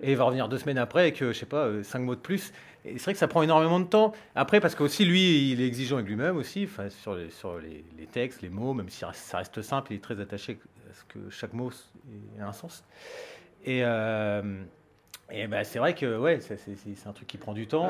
Et 0.03 0.11
il 0.11 0.17
va 0.17 0.25
revenir 0.25 0.49
deux 0.49 0.57
semaines 0.57 0.77
après 0.77 1.01
avec, 1.01 1.19
je 1.19 1.31
sais 1.31 1.45
pas, 1.45 1.65
euh, 1.65 1.83
cinq 1.83 1.99
mots 1.99 2.15
de 2.15 2.19
plus. 2.19 2.51
Et 2.83 2.97
c'est 2.97 3.05
vrai 3.05 3.13
que 3.13 3.19
ça 3.19 3.29
prend 3.29 3.41
énormément 3.43 3.79
de 3.79 3.85
temps. 3.85 4.11
Après, 4.35 4.59
parce 4.59 4.75
qu'aussi, 4.75 5.05
lui, 5.05 5.51
il 5.51 5.61
est 5.61 5.67
exigeant 5.67 5.97
avec 5.97 6.07
lui-même 6.07 6.35
aussi, 6.35 6.67
sur, 6.89 7.15
les, 7.15 7.29
sur 7.29 7.59
les, 7.59 8.05
textes, 8.07 8.41
les 8.41 8.49
mots, 8.49 8.73
même 8.73 8.89
si 8.89 9.05
ça 9.13 9.37
reste 9.37 9.61
simple, 9.61 9.93
il 9.93 9.97
est 9.97 10.03
très 10.03 10.19
attaché 10.19 10.59
à 10.91 10.93
ce 10.93 11.03
que 11.05 11.29
chaque 11.29 11.53
mot 11.53 11.71
ait 12.37 12.41
un 12.41 12.53
sens. 12.53 12.83
Et, 13.65 13.81
euh, 13.83 14.63
et 15.31 15.47
bah, 15.47 15.63
c'est 15.63 15.79
vrai 15.79 15.95
que 15.95 16.17
ouais, 16.17 16.39
c'est, 16.41 17.07
un 17.07 17.13
truc 17.13 17.27
qui 17.27 17.37
prend 17.37 17.53
du 17.53 17.67
temps. 17.67 17.89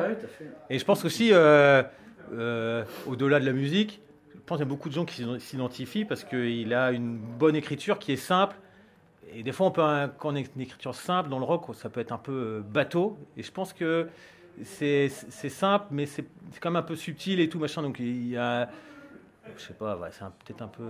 Et 0.70 0.79
je 0.79 0.86
pense 0.86 1.05
aussi, 1.05 1.31
au-delà 1.31 3.39
de 3.39 3.46
la 3.46 3.53
musique, 3.53 4.01
je 4.34 4.39
pense 4.46 4.58
qu'il 4.58 4.65
y 4.65 4.70
a 4.70 4.70
beaucoup 4.70 4.89
de 4.89 4.93
gens 4.93 5.05
qui 5.05 5.25
s'identifient 5.39 6.05
parce 6.05 6.24
qu'il 6.24 6.74
a 6.74 6.91
une 6.91 7.17
bonne 7.17 7.55
écriture 7.55 8.00
qui 8.00 8.12
est 8.12 8.17
simple, 8.17 8.55
et 9.34 9.43
des 9.43 9.51
fois, 9.51 9.67
on 9.67 9.72
peut, 9.72 9.81
quand 10.17 10.34
on 10.34 10.36
a 10.36 10.39
une 10.39 10.62
écriture 10.62 10.93
simple 10.93 11.29
dans 11.29 11.39
le 11.39 11.46
rock, 11.46 11.74
ça 11.75 11.89
peut 11.89 12.00
être 12.00 12.12
un 12.12 12.17
peu 12.17 12.31
euh, 12.31 12.62
bateau. 12.62 13.17
Et 13.38 13.43
je 13.43 13.51
pense 13.51 13.74
que 13.74 14.10
c'est 14.63 15.10
simple, 15.10 15.86
mais 15.91 16.05
c'est 16.05 16.25
quand 16.60 16.72
même 16.72 16.81
un 16.81 16.86
peu 16.86 16.96
subtil 16.96 17.39
et 17.39 17.48
tout 17.48 17.60
machin. 17.60 17.81
Donc 17.81 18.00
il 18.00 18.27
y 18.27 18.38
a, 18.38 18.70
je 19.55 19.62
sais 19.62 19.74
pas, 19.74 19.98
c'est 20.12 20.25
peut-être 20.46 20.62
un 20.62 20.67
peu, 20.67 20.84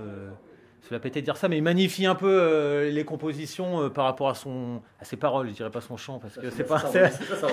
cela 0.82 1.00
peut 1.00 1.10
être 1.14 1.20
dire 1.20 1.38
ça, 1.38 1.48
mais 1.48 1.58
il 1.58 1.64
magnifie 1.64 2.06
un 2.06 2.16
peu 2.16 2.28
euh, 2.28 2.90
les 2.90 3.06
compositions 3.06 3.84
euh, 3.84 3.90
par 3.90 4.06
rapport 4.06 4.30
à 4.30 4.36
son, 4.36 4.82
à 5.00 5.06
ses 5.06 5.18
paroles. 5.18 5.50
Je 5.50 5.54
dirais 5.54 5.72
pas 5.72 5.82
son 5.82 5.98
chant 5.98 6.20
parce 6.20 6.38
que 6.38 6.50
c'est 6.50 6.64
pas. 6.64 6.80
Ça, 6.80 7.10
ça, 7.10 7.48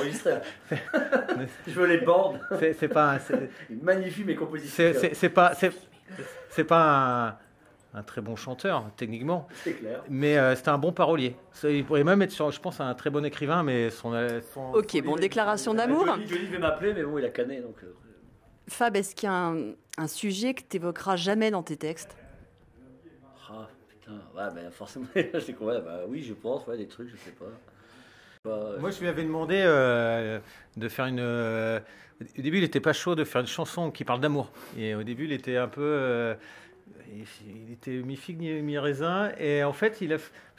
je 1.66 1.72
veux 1.72 1.86
les 1.86 1.98
bordes. 1.98 2.40
C'est 2.78 2.88
pas. 2.88 3.18
Il 3.70 3.82
magnifie 3.82 4.24
mes 4.24 4.34
compositions. 4.34 4.92
C'est 5.12 5.28
pas. 5.28 5.52
C'est 6.50 6.64
pas 6.64 7.28
un 7.28 7.36
un 7.94 8.02
très 8.02 8.20
bon 8.20 8.36
chanteur, 8.36 8.84
techniquement. 8.96 9.48
C'est 9.64 9.72
clair. 9.72 10.02
Mais 10.08 10.36
euh, 10.36 10.54
c'était 10.54 10.68
un 10.68 10.78
bon 10.78 10.92
parolier. 10.92 11.36
il 11.64 11.84
pourrait 11.84 12.04
même 12.04 12.22
être, 12.22 12.30
sur, 12.30 12.50
je 12.50 12.60
pense, 12.60 12.80
un 12.80 12.94
très 12.94 13.10
bon 13.10 13.24
écrivain, 13.24 13.62
mais 13.62 13.90
son. 13.90 14.12
Euh, 14.14 14.40
ok, 14.74 15.02
bon, 15.02 15.16
déclaration 15.16 15.74
d'amour. 15.74 16.04
Johnny 16.06 16.46
devait 16.46 16.58
m'appeler, 16.58 16.94
mais 16.94 17.02
bon, 17.02 17.18
il 17.18 17.24
a 17.24 17.30
canné. 17.30 17.60
Donc... 17.60 17.76
Euh, 17.82 17.94
Fab, 18.68 18.96
est-ce 18.96 19.14
qu'il 19.14 19.28
y 19.28 19.32
a 19.32 19.54
un, 19.98 20.06
sujet 20.06 20.54
que 20.54 20.62
tu 20.68 20.76
évoqueras 20.76 21.16
jamais 21.16 21.50
dans 21.50 21.62
tes 21.62 21.76
textes? 21.76 22.16
Ah, 23.48 23.68
putain, 23.88 24.12
ouais, 24.36 24.54
ben 24.54 24.70
forcément, 24.70 25.06
c'est 25.14 25.54
quoi 25.54 25.80
bah, 25.80 26.00
Oui, 26.08 26.22
je 26.22 26.34
pense, 26.34 26.66
ouais, 26.66 26.76
des 26.76 26.86
trucs, 26.86 27.08
je 27.08 27.16
sais 27.16 27.32
pas. 27.32 27.46
Moi, 28.78 28.90
je 28.90 29.00
lui 29.00 29.08
avais 29.08 29.24
demandé 29.24 29.62
de 30.76 30.88
faire 30.88 31.06
une. 31.06 31.20
au 31.20 32.42
début, 32.42 32.58
il 32.58 32.62
n'était 32.62 32.80
pas 32.80 32.92
chaud 32.94 33.14
de 33.14 33.24
faire 33.24 33.42
une 33.42 33.46
chanson 33.46 33.90
qui 33.90 34.04
parle 34.04 34.20
d'amour. 34.20 34.50
Et 34.78 34.94
au 34.94 35.02
début, 35.02 35.24
il 35.24 35.32
était 35.32 35.56
un 35.56 35.68
peu 35.68 36.34
il 37.12 37.72
était 37.72 38.02
mi-figue, 38.02 38.40
mi-raisin. 38.62 39.32
Et 39.38 39.64
en 39.64 39.72
fait, 39.72 40.00
il 40.00 40.12
a, 40.12 40.16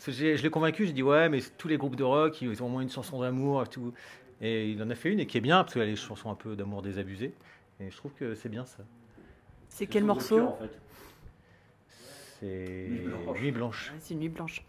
je 0.08 0.42
l'ai 0.42 0.50
convaincu, 0.50 0.86
j'ai 0.86 0.94
dit 0.94 1.04
Ouais, 1.04 1.30
mais 1.30 1.40
tous 1.58 1.68
les 1.68 1.78
groupes 1.78 1.96
de 1.96 2.04
rock, 2.04 2.42
ils 2.42 2.64
ont 2.64 2.68
au 2.68 2.70
moins 2.70 2.82
une 2.82 2.90
chanson 2.90 3.20
d'amour 3.20 3.64
et 3.64 3.68
tout. 3.68 3.94
Et 4.42 4.70
il 4.70 4.82
en 4.82 4.90
a 4.90 4.96
fait 4.96 5.10
une 5.10 5.20
et 5.20 5.26
qui 5.26 5.38
est 5.38 5.42
bien, 5.42 5.64
parce 5.64 5.74
qu'il 5.74 5.82
a 5.82 5.86
les 5.86 5.96
chansons 5.96 6.32
un 6.32 6.36
peu 6.36 6.56
d'amour 6.56 6.82
désabusées. 6.82 7.34
Et 7.80 7.92
je 7.92 7.98
trouve 7.98 8.14
que 8.14 8.36
c'est 8.36 8.50
bien 8.50 8.66
ça. 8.66 8.84
C'est 9.68 9.88
quel 9.88 10.04
morceau? 10.04 10.42
En 10.42 10.58
fait 10.58 10.80
c'est 12.40 12.88
Nuit 13.40 13.52
Blanche. 13.52 13.94
Nuit 14.12 14.30
Blanche. 14.30 14.64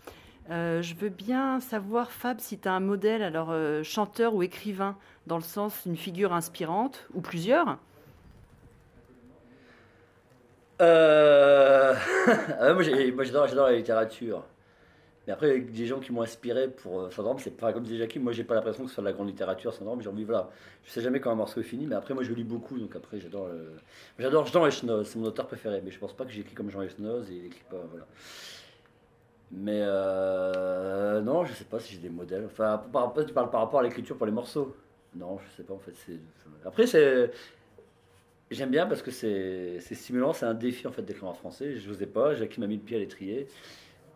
Euh, 0.50 0.82
je 0.82 0.94
veux 0.94 1.10
bien 1.10 1.60
savoir, 1.60 2.10
Fab, 2.10 2.40
si 2.40 2.58
tu 2.58 2.68
as 2.68 2.72
un 2.72 2.80
modèle, 2.80 3.22
alors 3.22 3.50
euh, 3.50 3.82
chanteur 3.84 4.34
ou 4.34 4.42
écrivain, 4.42 4.96
dans 5.26 5.36
le 5.36 5.42
sens 5.42 5.82
une 5.86 5.96
figure 5.96 6.32
inspirante 6.32 7.06
ou 7.14 7.20
plusieurs? 7.20 7.78
Euh... 10.80 11.94
Ah, 12.60 12.74
moi, 12.74 12.82
j'adore 12.82 13.46
la 13.68 13.72
littérature. 13.72 14.44
Mais 15.30 15.34
après, 15.34 15.48
avec 15.48 15.70
des 15.70 15.86
gens 15.86 16.00
qui 16.00 16.10
m'ont 16.10 16.22
inspiré 16.22 16.66
pour 16.66 17.02
euh, 17.02 17.10
Syndrome, 17.10 17.38
c'est 17.38 17.56
pas 17.56 17.72
comme 17.72 17.84
disait 17.84 18.08
moi 18.18 18.32
j'ai 18.32 18.42
pas 18.42 18.56
l'impression 18.56 18.82
que 18.82 18.88
ce 18.88 18.96
soit 18.96 19.02
de 19.02 19.06
la 19.06 19.12
grande 19.12 19.28
littérature, 19.28 19.72
Syndrome, 19.72 20.02
j'ai 20.02 20.08
envie, 20.08 20.24
voilà. 20.24 20.50
Je 20.82 20.90
sais 20.90 21.00
jamais 21.00 21.20
quand 21.20 21.30
un 21.30 21.36
morceau 21.36 21.60
est 21.60 21.62
fini, 21.62 21.86
mais 21.86 21.94
après, 21.94 22.14
moi 22.14 22.24
je 22.24 22.32
lis 22.32 22.42
beaucoup, 22.42 22.80
donc 22.80 22.96
après, 22.96 23.20
j'adore 23.20 23.48
j'adore 24.18 24.46
Jean 24.46 24.66
Echnoz, 24.66 25.04
c'est 25.04 25.20
mon 25.20 25.26
auteur 25.26 25.46
préféré, 25.46 25.82
mais 25.84 25.92
je 25.92 26.00
pense 26.00 26.14
pas 26.14 26.24
que 26.24 26.32
j'écris 26.32 26.56
comme 26.56 26.68
Jean 26.68 26.82
Echnoz 26.82 27.30
et 27.30 27.34
il 27.34 27.44
écrit 27.46 27.62
pas, 27.70 27.76
voilà. 27.90 28.08
Mais 29.52 29.82
euh, 29.84 31.20
non, 31.20 31.44
je 31.44 31.52
sais 31.52 31.64
pas 31.64 31.78
si 31.78 31.92
j'ai 31.92 32.00
des 32.00 32.08
modèles. 32.08 32.46
Enfin, 32.46 32.82
par, 32.92 33.14
tu 33.14 33.32
parles 33.32 33.50
par 33.50 33.60
rapport 33.60 33.78
à 33.78 33.84
l'écriture 33.84 34.16
pour 34.16 34.26
les 34.26 34.32
morceaux. 34.32 34.74
Non, 35.14 35.38
je 35.38 35.56
sais 35.56 35.62
pas 35.62 35.74
en 35.74 35.78
fait. 35.78 35.94
Après. 36.64 36.86
J'aime 38.50 38.70
bien 38.70 38.86
parce 38.88 39.00
que 39.00 39.12
c'est 39.12 39.78
c'est 39.78 39.94
stimulant, 39.94 40.32
c'est 40.32 40.44
un 40.44 40.54
défi 40.54 40.84
en 40.88 40.90
fait 40.90 41.02
d'écrire 41.02 41.28
en 41.28 41.34
français. 41.34 41.76
Je 41.76 41.88
n'osais 41.88 42.06
pas, 42.06 42.34
Jackie 42.34 42.58
m'a 42.58 42.66
mis 42.66 42.78
le 42.78 42.82
pied 42.82 42.96
à 42.96 42.98
l'étrier. 42.98 43.46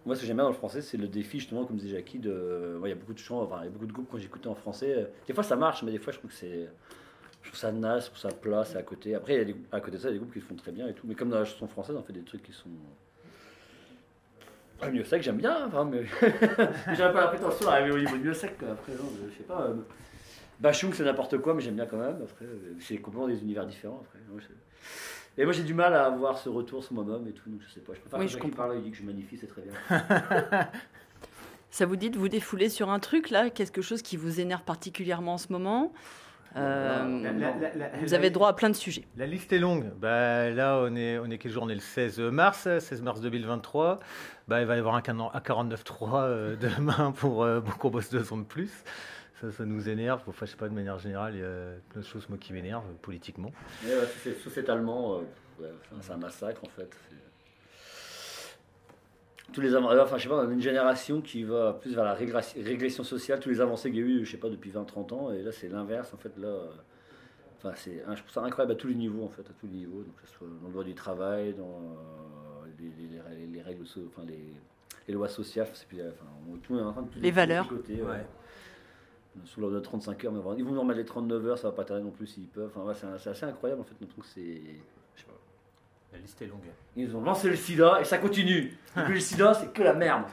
Moi, 0.07 0.15
ce 0.17 0.21
que 0.21 0.27
j'aime 0.27 0.37
bien 0.37 0.45
dans 0.45 0.51
le 0.51 0.57
français, 0.57 0.83
c'est 0.83 0.97
le 0.99 1.09
défi 1.09 1.39
justement, 1.41 1.65
comme 1.65 1.77
disait 1.77 1.97
Jackie, 1.97 2.19
de. 2.19 2.77
ouais, 2.81 2.91
Il 2.91 2.93
y 2.93 2.93
a 2.93 2.97
beaucoup 2.99 3.15
de 3.15 3.19
chants, 3.19 3.41
enfin, 3.43 3.59
il 3.63 3.65
y 3.65 3.69
a 3.69 3.71
beaucoup 3.71 3.87
de 3.87 3.93
groupes 3.93 4.09
quand 4.11 4.19
j'écoutais 4.19 4.49
en 4.49 4.55
français. 4.55 4.95
euh, 4.97 5.05
Des 5.27 5.33
fois, 5.33 5.43
ça 5.43 5.57
marche, 5.57 5.83
mais 5.83 5.93
des 5.93 5.99
fois, 5.99 6.13
je 6.13 6.19
trouve 6.19 6.31
que 6.31 6.37
c'est. 6.37 6.69
Je 7.43 7.49
trouve 7.51 7.59
ça 7.59 7.73
naze, 7.73 8.05
je 8.05 8.07
trouve 8.09 8.19
ça 8.21 8.29
plat, 8.29 8.65
c'est 8.65 8.77
à 8.79 8.83
côté. 8.83 9.15
Après, 9.15 9.35
il 9.35 9.39
y 9.39 9.41
a 9.41 9.45
des- 9.45 9.57
à 9.73 9.81
côté 9.81 9.97
de 9.97 10.03
ça, 10.03 10.09
il 10.09 10.13
y 10.13 10.15
a 10.15 10.15
des 10.15 10.19
groupes 10.19 10.33
qui 10.33 10.41
le 10.41 10.45
font 10.47 10.55
très 10.55 10.73
bien 10.73 10.89
et 10.89 10.95
tout. 10.95 11.07
Mais 11.07 11.15
comme 11.15 11.29
dans 11.31 11.39
la 11.39 11.45
chanson 11.45 11.67
française, 11.69 11.95
on 11.97 12.03
fait 12.03 12.13
des 12.13 12.23
trucs 12.23 12.43
qui 12.43 12.53
sont. 12.53 12.69
Ah, 14.83 14.91
mieux 14.91 15.05
sec, 15.05 15.23
j'aime 15.23 15.37
bien, 15.39 15.67
enfin, 15.67 15.85
mais. 15.85 16.05
J'avais 16.95 17.13
pas 17.15 17.21
la 17.23 17.29
prétention 17.29 17.65
d'arriver 17.67 17.93
au 17.93 17.99
niveau 17.99 18.17
de 18.19 18.23
mieux 18.25 18.35
sec, 18.35 18.59
quoi. 18.59 18.69
Après, 18.73 18.93
non, 18.93 19.09
je 19.31 19.37
sais 19.39 19.45
pas. 19.45 19.63
euh, 19.69 19.75
Bachung, 20.61 20.93
c'est 20.95 21.05
n'importe 21.05 21.39
quoi, 21.39 21.55
mais 21.55 21.61
j'aime 21.63 21.75
bien 21.77 21.87
quand 21.87 21.97
même. 21.99 22.19
Après, 22.23 22.45
euh, 22.45 22.75
c'est 22.81 22.97
complètement 22.99 23.29
des 23.29 23.41
univers 23.43 23.67
différents. 23.67 24.03
Après, 24.05 24.19
Et 25.37 25.45
moi, 25.45 25.53
j'ai 25.53 25.65
du 25.65 25.75
mal 25.75 25.95
à 25.95 26.07
avoir 26.07 26.39
ce 26.39 26.49
retour 26.49 26.85
sur 26.85 26.95
moi-même 26.95 27.27
et 27.27 27.33
tout, 27.33 27.49
donc 27.51 27.61
je 27.67 27.73
sais 27.73 27.81
pas. 27.81 27.93
Je 27.95 28.01
préfère 28.01 28.19
Oui, 28.21 28.29
je 28.29 28.39
comprends. 28.39 28.57
parle, 28.69 28.77
il 28.77 28.83
dit 28.85 28.91
que 28.93 28.97
je 28.97 29.03
magnifie, 29.03 29.37
c'est 29.37 29.49
très 29.49 29.63
bien. 29.63 29.73
Ça 31.71 31.87
vous 31.87 31.97
dit 31.97 32.11
de 32.11 32.19
vous 32.19 32.29
défouler 32.29 32.69
sur 32.69 32.89
un 32.91 33.01
truc 33.01 33.31
là, 33.31 33.51
quelque 33.51 33.83
chose 33.83 34.01
qui 34.03 34.17
vous 34.17 34.39
énerve 34.41 34.63
particulièrement 34.63 35.35
en 35.35 35.39
ce 35.39 35.53
moment? 35.53 35.93
Euh, 36.57 37.21
La- 37.21 37.33
la- 37.33 37.57
la- 37.57 37.75
la- 37.75 37.89
Vous 37.99 38.15
avez 38.15 38.31
droit 38.31 38.49
à 38.49 38.53
plein 38.53 38.71
de 38.71 38.77
sujets. 38.77 39.03
La 39.17 39.27
liste 39.27 39.53
est 39.53 39.59
longue. 39.59 39.91
Bah, 40.01 40.51
là, 40.51 40.79
on 40.85 40.95
est, 40.95 41.19
on 41.19 41.29
est 41.29 41.39
quel 41.39 41.51
jour? 41.51 41.65
On 41.65 41.69
est 41.69 41.75
le 41.75 41.81
16 41.81 42.21
mars, 42.21 42.69
16 42.79 43.03
mars 43.03 43.21
2023. 43.21 43.99
Bah, 44.47 44.61
il 44.61 44.67
va 44.69 44.77
y 44.77 44.79
avoir 44.79 44.95
un, 44.95 45.01
canon- 45.01 45.31
un 45.35 45.41
49.3 45.41 46.23
euh, 46.27 46.55
demain 46.61 47.11
pour, 47.11 47.43
euh, 47.43 47.61
pour 47.61 47.77
qu'on 47.79 47.91
bosse 47.91 48.09
deux 48.11 48.33
ans 48.33 48.37
de 48.39 48.45
plus. 48.45 48.71
Ça, 49.41 49.51
ça 49.51 49.65
nous 49.65 49.89
énerve. 49.89 50.23
Enfin, 50.27 50.47
je 50.47 50.53
sais 50.53 50.57
pas, 50.57 50.69
de 50.69 50.75
manière 50.75 50.99
générale, 50.99 51.35
il 51.35 51.41
y 51.41 51.45
a 51.45 51.73
plein 51.91 52.01
de 52.01 52.07
choses 52.07 52.29
moi, 52.29 52.39
qui 52.39 52.53
m'énervent 52.53 52.85
euh, 52.89 52.95
politiquement. 53.03 53.51
Mais 53.85 53.91
ouais, 53.95 54.07
c'est- 54.23 54.35
sous 54.35 54.51
cet 54.51 54.69
allemand, 54.69 55.17
euh, 55.19 55.63
ouais, 55.63 55.71
c'est 56.01 56.13
un 56.13 56.17
massacre 56.19 56.63
en 56.65 56.69
fait. 56.69 56.95
C'est- 57.09 57.17
Tous 59.53 59.61
les 59.61 59.75
avancées, 59.75 59.99
enfin 60.01 60.17
je 60.17 60.23
sais 60.23 60.29
pas, 60.29 60.37
on 60.45 60.49
a 60.49 60.53
une 60.53 60.61
génération 60.63 61.21
qui 61.21 61.45
va 61.45 61.75
plus 61.75 61.95
vers 61.95 62.05
la 62.05 62.15
régression, 62.15 62.61
régression 62.63 63.05
sociale, 63.05 63.41
tous 63.41 63.51
les 63.51 63.61
avancées 63.61 63.91
qu'il 63.91 64.01
y 64.01 64.03
a 64.03 64.07
eu, 64.07 64.25
je 64.25 64.31
sais 64.33 64.37
pas, 64.39 64.49
depuis 64.49 64.71
20-30 64.71 65.13
ans, 65.13 65.31
et 65.33 65.43
là 65.43 65.53
c'est 65.53 65.69
l'inverse 65.69 66.13
en 66.15 66.17
fait. 66.17 66.33
Là, 66.39 66.49
euh, 66.49 66.67
enfin 67.59 67.73
c'est, 67.77 68.03
je 68.09 68.15
trouve 68.21 68.31
ça 68.31 68.43
incroyable 68.43 68.73
à 68.73 68.75
tous 68.77 68.89
les 68.89 68.95
niveaux 68.95 69.23
en 69.25 69.29
fait, 69.29 69.43
à 69.43 69.53
tous 69.61 69.67
les 69.67 69.73
niveaux, 69.79 70.03
donc 70.03 70.15
que 70.21 70.27
ce 70.27 70.33
soit 70.35 70.47
dans 70.61 70.67
le 70.69 70.73
droit 70.73 70.83
du 70.85 70.95
travail, 70.95 71.53
dans 71.55 71.65
euh, 71.67 72.67
les, 72.79 72.87
les- 72.87 73.37
les- 73.39 73.47
les 73.47 73.63
règles, 73.63 73.85
enfin 74.09 74.23
les, 74.27 74.55
les 75.07 75.15
lois 75.15 75.29
sociales, 75.29 75.69
enfin, 75.71 76.27
on, 76.51 76.57
tout 76.57 76.79
est 76.79 76.83
en 76.83 76.93
train 76.93 77.03
de 77.03 77.09
tout 77.11 77.19
Les 77.21 77.31
valeurs. 77.31 77.71
Ouais. 77.71 78.27
Sous 79.45 79.61
l'ordre 79.61 79.77
de 79.77 79.81
35 79.81 80.25
heures, 80.25 80.33
mais 80.33 80.41
bon, 80.41 80.55
ils 80.57 80.65
vont 80.65 80.73
nous 80.73 80.81
remettre 80.81 81.01
les 81.01 81.05
39 81.05 81.47
heures, 81.47 81.59
ça 81.59 81.69
va 81.69 81.75
pas 81.75 81.85
tarder 81.85 82.03
non 82.03 82.11
plus 82.11 82.27
s'ils 82.27 82.47
peuvent. 82.47 82.71
Enfin, 82.75 82.87
ouais, 82.87 82.95
c'est, 83.19 83.29
assez 83.29 83.45
incroyable 83.45 83.81
en 83.81 83.85
fait. 83.85 83.95
Donc 84.01 84.11
c'est, 84.23 84.41
je 84.41 85.21
sais 85.21 85.27
pas. 85.27 85.39
La 86.13 86.19
liste 86.19 86.41
est 86.41 86.47
longue. 86.47 86.61
Ils 86.97 87.15
ont 87.17 87.21
lancé 87.21 87.49
le 87.49 87.57
sida 87.57 88.01
et 88.01 88.05
ça 88.05 88.19
continue. 88.19 88.77
Depuis 88.97 89.15
le 89.15 89.21
sida, 89.21 89.55
c'est 89.55 89.73
que 89.73 89.83
la 89.83 89.95
merde. 89.95 90.25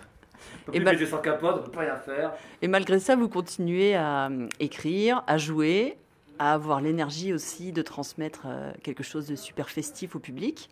Et 0.74 1.06
sans 1.06 1.20
capote, 1.20 1.58
on 1.60 1.64
peut 1.64 1.72
pas 1.72 1.82
rien 1.82 1.98
faire. 1.98 2.34
Et 2.62 2.68
malgré 2.68 3.00
ça, 3.00 3.16
vous 3.16 3.30
continuez 3.30 3.96
à 3.96 4.28
euh, 4.28 4.48
écrire, 4.60 5.24
à 5.28 5.38
jouer, 5.38 5.98
à 6.40 6.54
avoir 6.54 6.82
l'énergie 6.82 7.34
aussi 7.34 7.72
de 7.72 7.82
transmettre 7.82 8.44
euh, 8.46 8.72
quelque 8.84 9.04
chose 9.04 9.28
de 9.28 9.36
super 9.36 9.70
festif 9.70 10.16
au 10.16 10.20
public. 10.20 10.70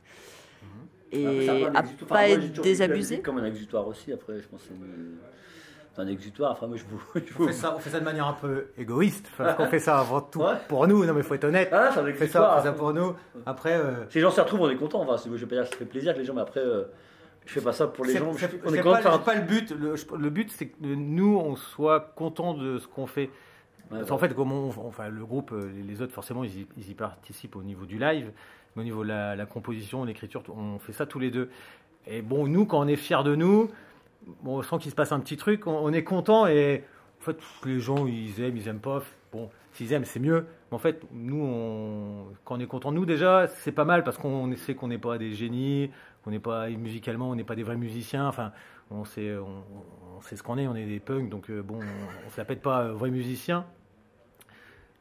Après, 1.12 1.20
Et 1.20 1.66
à 1.66 1.84
pas 2.08 2.30
être 2.30 2.62
désabusé. 2.62 3.20
Comme 3.22 3.40
un 3.40 3.46
exutoire 3.46 3.88
aussi, 3.88 4.12
après, 4.14 4.40
je 4.40 4.48
pense 4.48 4.62
que 4.62 4.68
c'est 4.70 4.74
une- 4.76 5.18
c'est 5.18 5.59
un 6.00 6.08
exutoire. 6.08 6.52
Après, 6.52 6.68
moi, 6.68 6.78
je 6.78 6.84
vous. 6.90 7.02
je 7.16 7.22
On 7.44 7.48
fait, 7.48 7.54
ça, 7.54 7.74
on 7.76 7.80
fait 7.80 7.90
ça 7.90 8.00
de 8.00 8.06
manière 8.06 8.28
un 8.28 8.34
peu 8.34 8.68
égoïste, 8.78 9.30
parce 9.38 9.56
qu'on 9.56 9.68
fait 9.68 9.80
ça 9.80 10.00
avant 10.00 10.22
tout 10.22 10.40
Ouais. 10.42 10.54
pour 10.68 10.88
nous. 10.88 11.06
Non, 11.06 11.14
mais 11.14 11.24
faut 11.24 11.34
être 11.36 11.44
honnête. 11.46 11.70
Ah, 11.72 11.90
On 11.98 12.04
fait 12.14 12.28
ça, 12.28 12.54
on 12.58 12.62
fait 12.62 12.68
ça 12.68 12.74
pour 12.74 12.94
nous. 12.94 13.14
Après, 13.46 13.74
euh, 13.74 14.08
Si 14.10 14.18
les 14.18 14.22
gens 14.22 14.32
s'y 14.32 14.40
retrouvent, 14.42 14.62
on 14.62 14.70
est 14.70 14.76
content. 14.76 15.02
Enfin, 15.02 15.16
je 15.24 15.30
vais 15.30 15.46
pas 15.46 15.56
dire 15.56 15.64
que 15.66 15.70
ça 15.72 15.78
fait 15.78 15.86
plaisir 15.86 16.14
que 16.14 16.20
les 16.20 16.26
gens, 16.26 16.34
mais 16.34 16.42
après, 16.42 16.62
euh, 16.62 16.84
je 17.46 17.54
fais 17.54 17.62
pas 17.62 17.74
ça 17.74 17.88
pour 17.88 18.06
les 18.06 18.18
gens. 18.18 18.32
je- 18.34 18.46
on 18.66 18.74
est 18.74 18.78
content 18.80 18.92
pas, 18.96 19.02
faire 19.02 19.22
pas 19.24 19.36
le 19.36 19.42
but. 19.42 19.72
Le, 19.72 20.30
but, 20.30 20.52
c'est 20.52 20.68
que 20.68 20.76
nous, 20.86 21.38
on 21.38 21.56
soit 21.56 22.12
contents 22.16 22.54
de 22.54 22.78
ce 22.80 22.88
qu'on 22.88 23.08
fait. 23.08 23.22
Ouais, 23.22 23.30
Parce 23.90 24.02
ouais. 24.04 24.08
qu'en 24.10 24.18
fait, 24.20 24.36
comme 24.36 24.52
on- 24.52 24.70
enfin, 24.86 25.10
le 25.10 25.26
groupe, 25.26 25.52
euh, 25.52 25.70
les 25.88 26.02
autres, 26.02 26.14
forcément, 26.14 26.44
ils 26.44 26.60
y, 26.62 26.68
ils 26.78 26.92
y 26.92 26.94
participent 26.94 27.56
au 27.56 27.64
niveau 27.64 27.86
du 27.86 27.98
live, 27.98 28.32
mais 28.76 28.82
au 28.82 28.86
niveau 28.86 29.04
de 29.04 29.08
la, 29.10 29.36
la 29.36 29.46
composition, 29.48 30.06
l'écriture, 30.06 30.44
on 30.56 30.78
fait 30.78 30.94
ça 30.94 31.08
tous 31.08 31.18
les 31.18 31.32
deux. 31.32 31.50
Et 32.06 32.22
bon, 32.22 32.48
nous, 32.48 32.66
quand 32.68 32.80
on 32.80 32.88
est 32.88 32.96
fiers 32.96 33.24
de 33.24 33.34
nous, 33.36 33.70
bon, 34.26 34.58
on 34.58 34.62
sent 34.62 34.78
qu'il 34.80 34.92
se 34.92 34.96
passe 34.96 35.12
un 35.12 35.20
petit 35.20 35.38
truc, 35.38 35.68
on, 35.68 35.78
on 35.78 35.94
est 35.94 36.04
content 36.04 36.48
et 36.48 36.84
en 37.20 37.24
fait, 37.24 37.38
les 37.66 37.80
gens, 37.80 38.08
ils 38.08 38.42
aiment, 38.42 38.58
ils 38.58 38.68
aiment 38.68 38.80
pas. 38.80 39.02
Bon, 39.34 39.50
s'ils 39.74 39.92
aiment, 39.94 40.06
c'est 40.06 40.20
mieux. 40.20 40.46
Mais 40.72 40.76
en 40.76 40.80
fait, 40.80 41.02
nous, 41.12 41.44
on, 41.44 42.28
quand 42.46 42.56
on 42.56 42.60
est 42.60 42.68
content 42.68 42.92
nous, 42.92 43.06
déjà, 43.06 43.48
c'est 43.48 43.72
pas 43.72 43.86
mal 43.86 44.04
parce 44.04 44.18
qu'on 44.18 44.56
sait 44.56 44.74
qu'on 44.74 44.88
n'est 44.88 44.98
pas 44.98 45.18
des 45.18 45.34
génies, 45.34 45.92
qu'on 46.24 46.32
n'est 46.32 46.40
pas 46.40 46.70
musicalement, 46.70 47.30
on 47.30 47.36
n'est 47.36 47.44
pas 47.44 47.56
des 47.56 47.64
vrais 47.64 47.76
musiciens. 47.76 48.28
Enfin, 48.28 48.52
on 48.90 49.04
sait, 49.04 49.36
on, 49.36 49.64
on 50.18 50.22
sait 50.22 50.36
ce 50.36 50.44
qu'on 50.44 50.58
est, 50.58 50.68
on 50.68 50.76
est 50.76 50.86
des 50.86 51.00
punks, 51.00 51.30
donc 51.30 51.50
euh, 51.50 51.62
bon, 51.62 51.80
on, 51.80 52.30
se 52.32 52.38
la 52.38 52.46
pète 52.46 52.62
pas 52.62 52.84
euh, 52.84 52.94
vrais 52.94 53.12
musiciens. 53.12 53.66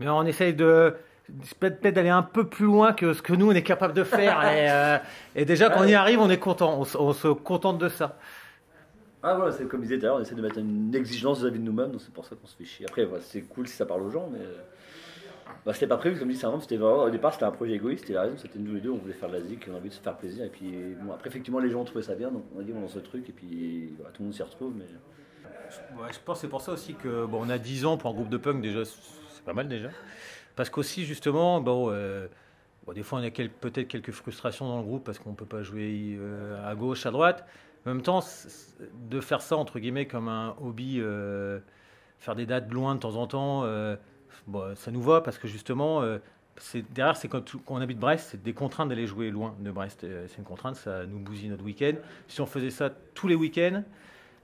Mais 0.01 0.09
on 0.09 0.25
essaye 0.25 0.55
de 0.55 0.95
peut-être 1.61 1.95
d'aller 1.95 2.09
un 2.09 2.23
peu 2.23 2.47
plus 2.47 2.67
loin 2.67 2.93
que 2.93 3.13
ce 3.13 3.21
que 3.21 3.33
nous 3.35 3.51
on 3.51 3.55
est 3.55 3.63
capable 3.63 3.95
de 3.95 4.05
faire. 4.05 4.43
et, 4.53 4.71
euh, 4.71 4.99
et 5.37 5.45
déjà 5.45 5.71
quand 5.71 5.81
on 5.83 5.87
y 5.87 5.95
arrive, 5.95 6.21
on 6.21 6.31
est 6.31 6.39
content, 6.39 6.81
on 6.81 7.13
se 7.13 7.29
contente 7.29 7.79
de 7.79 7.89
ça. 7.89 8.17
Ah 9.23 9.35
voilà, 9.35 9.53
c'est 9.53 9.67
comme 9.67 9.81
je 9.83 9.89
disais 9.89 9.99
tout 9.99 10.07
à 10.07 10.09
l'heure, 10.11 10.17
on 10.19 10.21
essaie 10.21 10.35
de 10.37 10.43
mettre 10.43 10.59
une 10.59 10.95
exigence 10.95 11.41
vis-à-vis 11.41 11.59
de 11.59 11.65
nous-mêmes, 11.65 11.91
donc 11.91 12.01
c'est 12.01 12.13
pour 12.13 12.25
ça 12.25 12.37
qu'on 12.37 12.47
se 12.47 12.57
fait 12.57 12.65
chier. 12.65 12.87
Après, 12.87 13.07
c'est 13.21 13.43
cool 13.43 13.67
si 13.67 13.75
ça 13.75 13.85
parle 13.85 14.03
aux 14.03 14.11
gens, 14.11 14.29
mais. 14.33 14.39
euh, 14.41 14.59
Bah, 15.65 15.73
c'était 15.73 15.87
pas 15.89 15.97
prévu, 15.97 16.19
comme 16.19 16.29
dit 16.29 16.37
c'était 16.37 16.77
vraiment, 16.77 17.05
au 17.05 17.11
départ 17.11 17.33
c'était 17.33 17.45
un 17.47 17.51
projet 17.51 17.73
égoïste, 17.73 18.09
et 18.11 18.13
la 18.13 18.23
raison 18.23 18.37
c'était 18.37 18.59
nous 18.59 18.75
les 18.75 18.81
deux, 18.81 18.91
on 18.91 18.99
voulait 18.99 19.15
faire 19.15 19.29
de 19.29 19.35
la 19.35 19.41
zik, 19.43 19.67
on 19.71 19.75
a 19.75 19.79
envie 19.79 19.89
de 19.89 19.95
se 19.95 20.01
faire 20.01 20.17
plaisir, 20.17 20.45
et 20.45 20.51
puis 20.51 20.95
bon, 21.03 21.13
après 21.13 21.31
effectivement 21.31 21.59
les 21.59 21.71
gens 21.71 21.85
trouvé 21.85 22.03
ça 22.03 22.15
bien, 22.15 22.31
donc 22.31 22.45
on 22.55 22.61
a 22.61 22.63
dit 22.63 22.73
on 22.75 22.81
lance 22.81 22.93
ce 22.93 22.99
truc, 23.01 23.29
et 23.29 23.33
puis 23.33 23.95
tout 24.15 24.23
le 24.23 24.25
monde 24.27 24.35
s'y 24.35 24.43
retrouve, 24.43 24.75
mais. 24.77 24.85
Ouais, 26.01 26.09
je 26.13 26.19
pense 26.25 26.39
que 26.39 26.41
c'est 26.43 26.49
pour 26.49 26.61
ça 26.61 26.73
aussi 26.73 26.95
que 26.95 27.27
bon, 27.27 27.41
on 27.45 27.51
a 27.51 27.59
10 27.59 27.85
ans 27.87 27.97
pour 27.99 28.11
un 28.11 28.15
groupe 28.15 28.31
de 28.31 28.37
punk 28.39 28.63
déjà, 28.63 28.85
c'est 28.85 29.45
pas 29.45 29.53
mal 29.53 29.69
déjà. 29.69 29.89
Parce 30.57 30.71
qu'aussi 30.71 31.05
justement, 31.05 31.61
bon, 31.61 31.89
euh, 31.91 32.27
des 32.95 33.03
fois 33.03 33.21
on 33.21 33.23
a 33.27 33.31
peut-être 33.31 33.89
quelques 33.89 34.13
frustrations 34.13 34.67
dans 34.69 34.79
le 34.79 34.85
groupe 34.85 35.05
parce 35.05 35.19
qu'on 35.19 35.35
peut 35.35 35.47
pas 35.47 35.63
jouer 35.63 36.17
euh, 36.19 36.71
à 36.71 36.75
gauche, 36.75 37.05
à 37.07 37.11
droite. 37.11 37.47
En 37.87 37.91
même 37.95 38.03
temps, 38.03 38.21
de 39.09 39.21
faire 39.21 39.41
ça 39.41 39.57
entre 39.57 39.79
guillemets 39.79 40.07
comme 40.07 40.29
un 40.29 40.55
hobby, 40.61 40.99
euh, 40.99 41.61
faire 42.19 42.35
des 42.35 42.47
dates 42.47 42.71
loin 42.71 42.95
de 42.95 43.01
temps 43.01 43.17
en 43.17 43.27
temps, 43.27 43.63
euh, 43.65 43.97
bon, 44.47 44.75
ça 44.77 44.91
nous 44.91 45.03
va 45.03 45.21
parce 45.21 45.39
que 45.39 45.49
justement, 45.49 46.03
euh, 46.03 46.19
derrière, 46.91 47.17
c'est 47.17 47.29
quand, 47.29 47.45
on 47.67 47.81
habite 47.81 47.99
Brest, 47.99 48.29
c'est 48.33 48.43
des 48.43 48.53
contraintes 48.53 48.89
d'aller 48.89 49.07
jouer 49.07 49.31
loin 49.31 49.55
de 49.61 49.71
Brest. 49.71 50.07
C'est 50.27 50.39
une 50.39 50.45
contrainte, 50.45 50.77
ça 50.77 51.07
nous 51.07 51.19
bousille 51.19 51.49
notre 51.49 51.65
week-end. 51.65 51.95
Si 52.27 52.41
on 52.41 52.47
faisait 52.47 52.71
ça 52.71 52.91
tous 53.15 53.29
les 53.29 53.37
week-ends, 53.37 53.83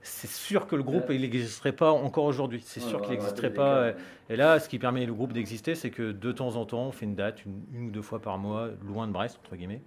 c'est 0.01 0.29
sûr 0.29 0.67
que 0.67 0.75
le 0.75 0.83
groupe 0.83 1.05
il 1.09 1.21
n'existerait 1.21 1.71
pas 1.71 1.91
encore 1.91 2.25
aujourd'hui. 2.25 2.61
C'est 2.63 2.79
sûr 2.79 3.01
qu'il 3.01 3.11
n'existerait 3.11 3.53
pas. 3.53 3.91
Et 4.29 4.35
là, 4.35 4.59
ce 4.59 4.69
qui 4.69 4.79
permet 4.79 5.05
le 5.05 5.13
groupe 5.13 5.33
d'exister, 5.33 5.75
c'est 5.75 5.89
que 5.89 6.11
de 6.11 6.31
temps 6.31 6.55
en 6.55 6.65
temps, 6.65 6.87
on 6.87 6.91
fait 6.91 7.05
une 7.05 7.15
date, 7.15 7.43
une, 7.45 7.61
une 7.73 7.87
ou 7.87 7.91
deux 7.91 8.01
fois 8.01 8.21
par 8.21 8.37
mois, 8.37 8.69
loin 8.87 9.07
de 9.07 9.11
Brest, 9.11 9.39
entre 9.43 9.55
guillemets. 9.55 9.81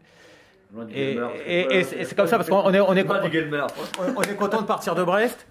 Loin 0.72 0.84
du 0.84 0.94
Et- 0.94 1.84
c'est- 1.84 2.14
comme 2.14 2.26
ça, 2.26 2.36
parce 2.36 2.48
qu'on 2.48 2.72
est- 2.72 2.80
on 2.80 2.94
est-. 2.94 3.06
On, 3.06 4.36
content 4.36 4.60
de 4.60 4.66
partir 4.66 4.94
de 4.94 5.02
Brest, 5.02 5.46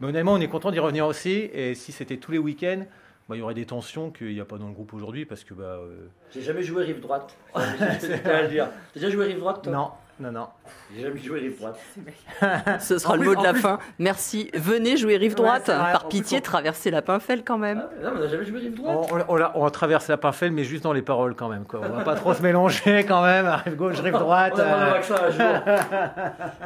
mais 0.00 0.08
honnêtement, 0.08 0.34
on 0.34 0.40
est 0.40 0.48
content 0.48 0.70
d'y 0.70 0.78
revenir 0.78 1.06
aussi. 1.06 1.50
Et 1.52 1.74
si 1.74 1.92
c'était 1.92 2.18
tous 2.18 2.32
les 2.32 2.38
week-ends, 2.38 2.84
bah, 3.28 3.36
il 3.36 3.38
y 3.38 3.42
aurait 3.42 3.54
des 3.54 3.64
tensions 3.66 4.10
qu'il 4.10 4.34
n'y 4.34 4.40
a 4.40 4.44
pas 4.44 4.58
dans 4.58 4.66
le 4.66 4.72
groupe 4.74 4.92
aujourd'hui, 4.92 5.24
parce 5.24 5.44
que 5.44 5.54
bah, 5.54 5.78
euh, 5.80 6.08
J'ai 6.32 6.42
jamais 6.42 6.62
joué 6.62 6.84
rive 6.84 7.00
droite. 7.00 7.36
C'est 8.00 8.26
à 8.26 8.42
le 8.42 8.48
dire. 8.48 8.68
T'as 8.92 9.00
déjà 9.00 9.10
joué 9.10 9.26
rive 9.26 9.38
droite 9.38 9.62
toi? 9.62 9.72
Non, 9.72 9.90
non, 10.20 10.30
non. 10.32 10.46
J'ai 10.94 11.02
jamais 11.02 11.18
joué 11.20 11.40
rive 11.40 11.58
droite. 11.58 11.78
Ce 12.80 12.98
sera 12.98 13.14
En 13.14 13.16
le 13.16 13.20
plus- 13.22 13.28
mot 13.30 13.34
de 13.36 13.42
la 13.42 13.52
plus- 13.52 13.62
fin. 13.62 13.78
Merci. 13.98 14.50
Venez 14.54 14.96
jouer 14.96 15.16
rive 15.16 15.34
droite. 15.34 15.66
Par 15.66 16.00
plus, 16.08 16.20
pitié, 16.20 16.38
on- 16.38 16.42
traversez 16.42 16.90
la 16.90 17.02
Pinfel 17.02 17.42
quand 17.42 17.58
même. 17.58 17.82
Ah, 17.84 17.88
non, 18.04 18.10
mais 18.14 18.20
on 18.20 18.24
a 18.24 18.28
jamais 18.28 18.44
joué 18.44 18.58
rive 18.60 18.80
On, 18.84 19.02
droite. 19.02 19.26
on- 19.28 19.36
on 19.36 19.50
on 19.66 19.70
traverse 19.70 20.08
la 20.08 20.16
parfait, 20.16 20.50
mais 20.50 20.64
juste 20.64 20.84
dans 20.84 20.92
les 20.92 21.02
paroles 21.02 21.34
quand 21.34 21.48
même. 21.48 21.64
Quoi. 21.64 21.80
On 21.84 21.96
va 21.96 22.04
pas 22.04 22.14
trop 22.16 22.34
se 22.34 22.42
mélanger 22.42 23.04
quand 23.04 23.22
même. 23.22 23.46
Rive 23.64 23.76
gauche, 23.76 23.98
rive 24.00 24.12
droite. 24.18 24.54
On 24.56 24.60
euh. 24.60 25.00
un 25.00 25.30
jour. 25.30 25.62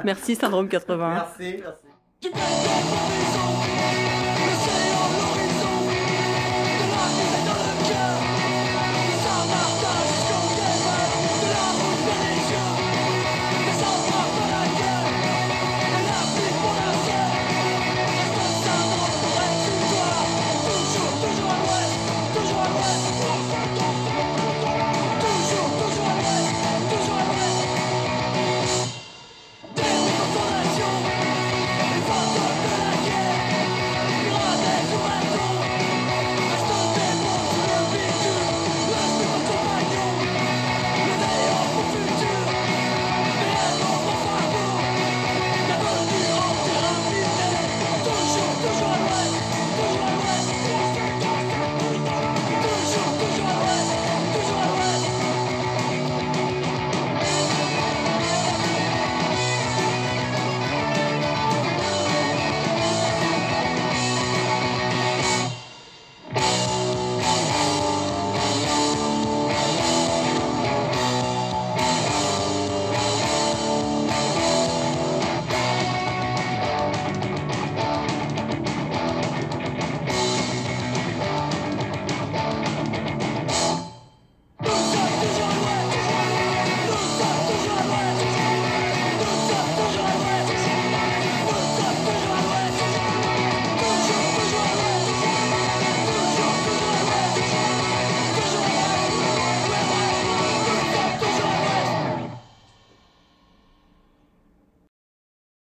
Merci 0.04 0.34
Syndrome 0.34 0.68
81. 0.68 1.08
Merci. 1.14 1.62
You 2.22 2.30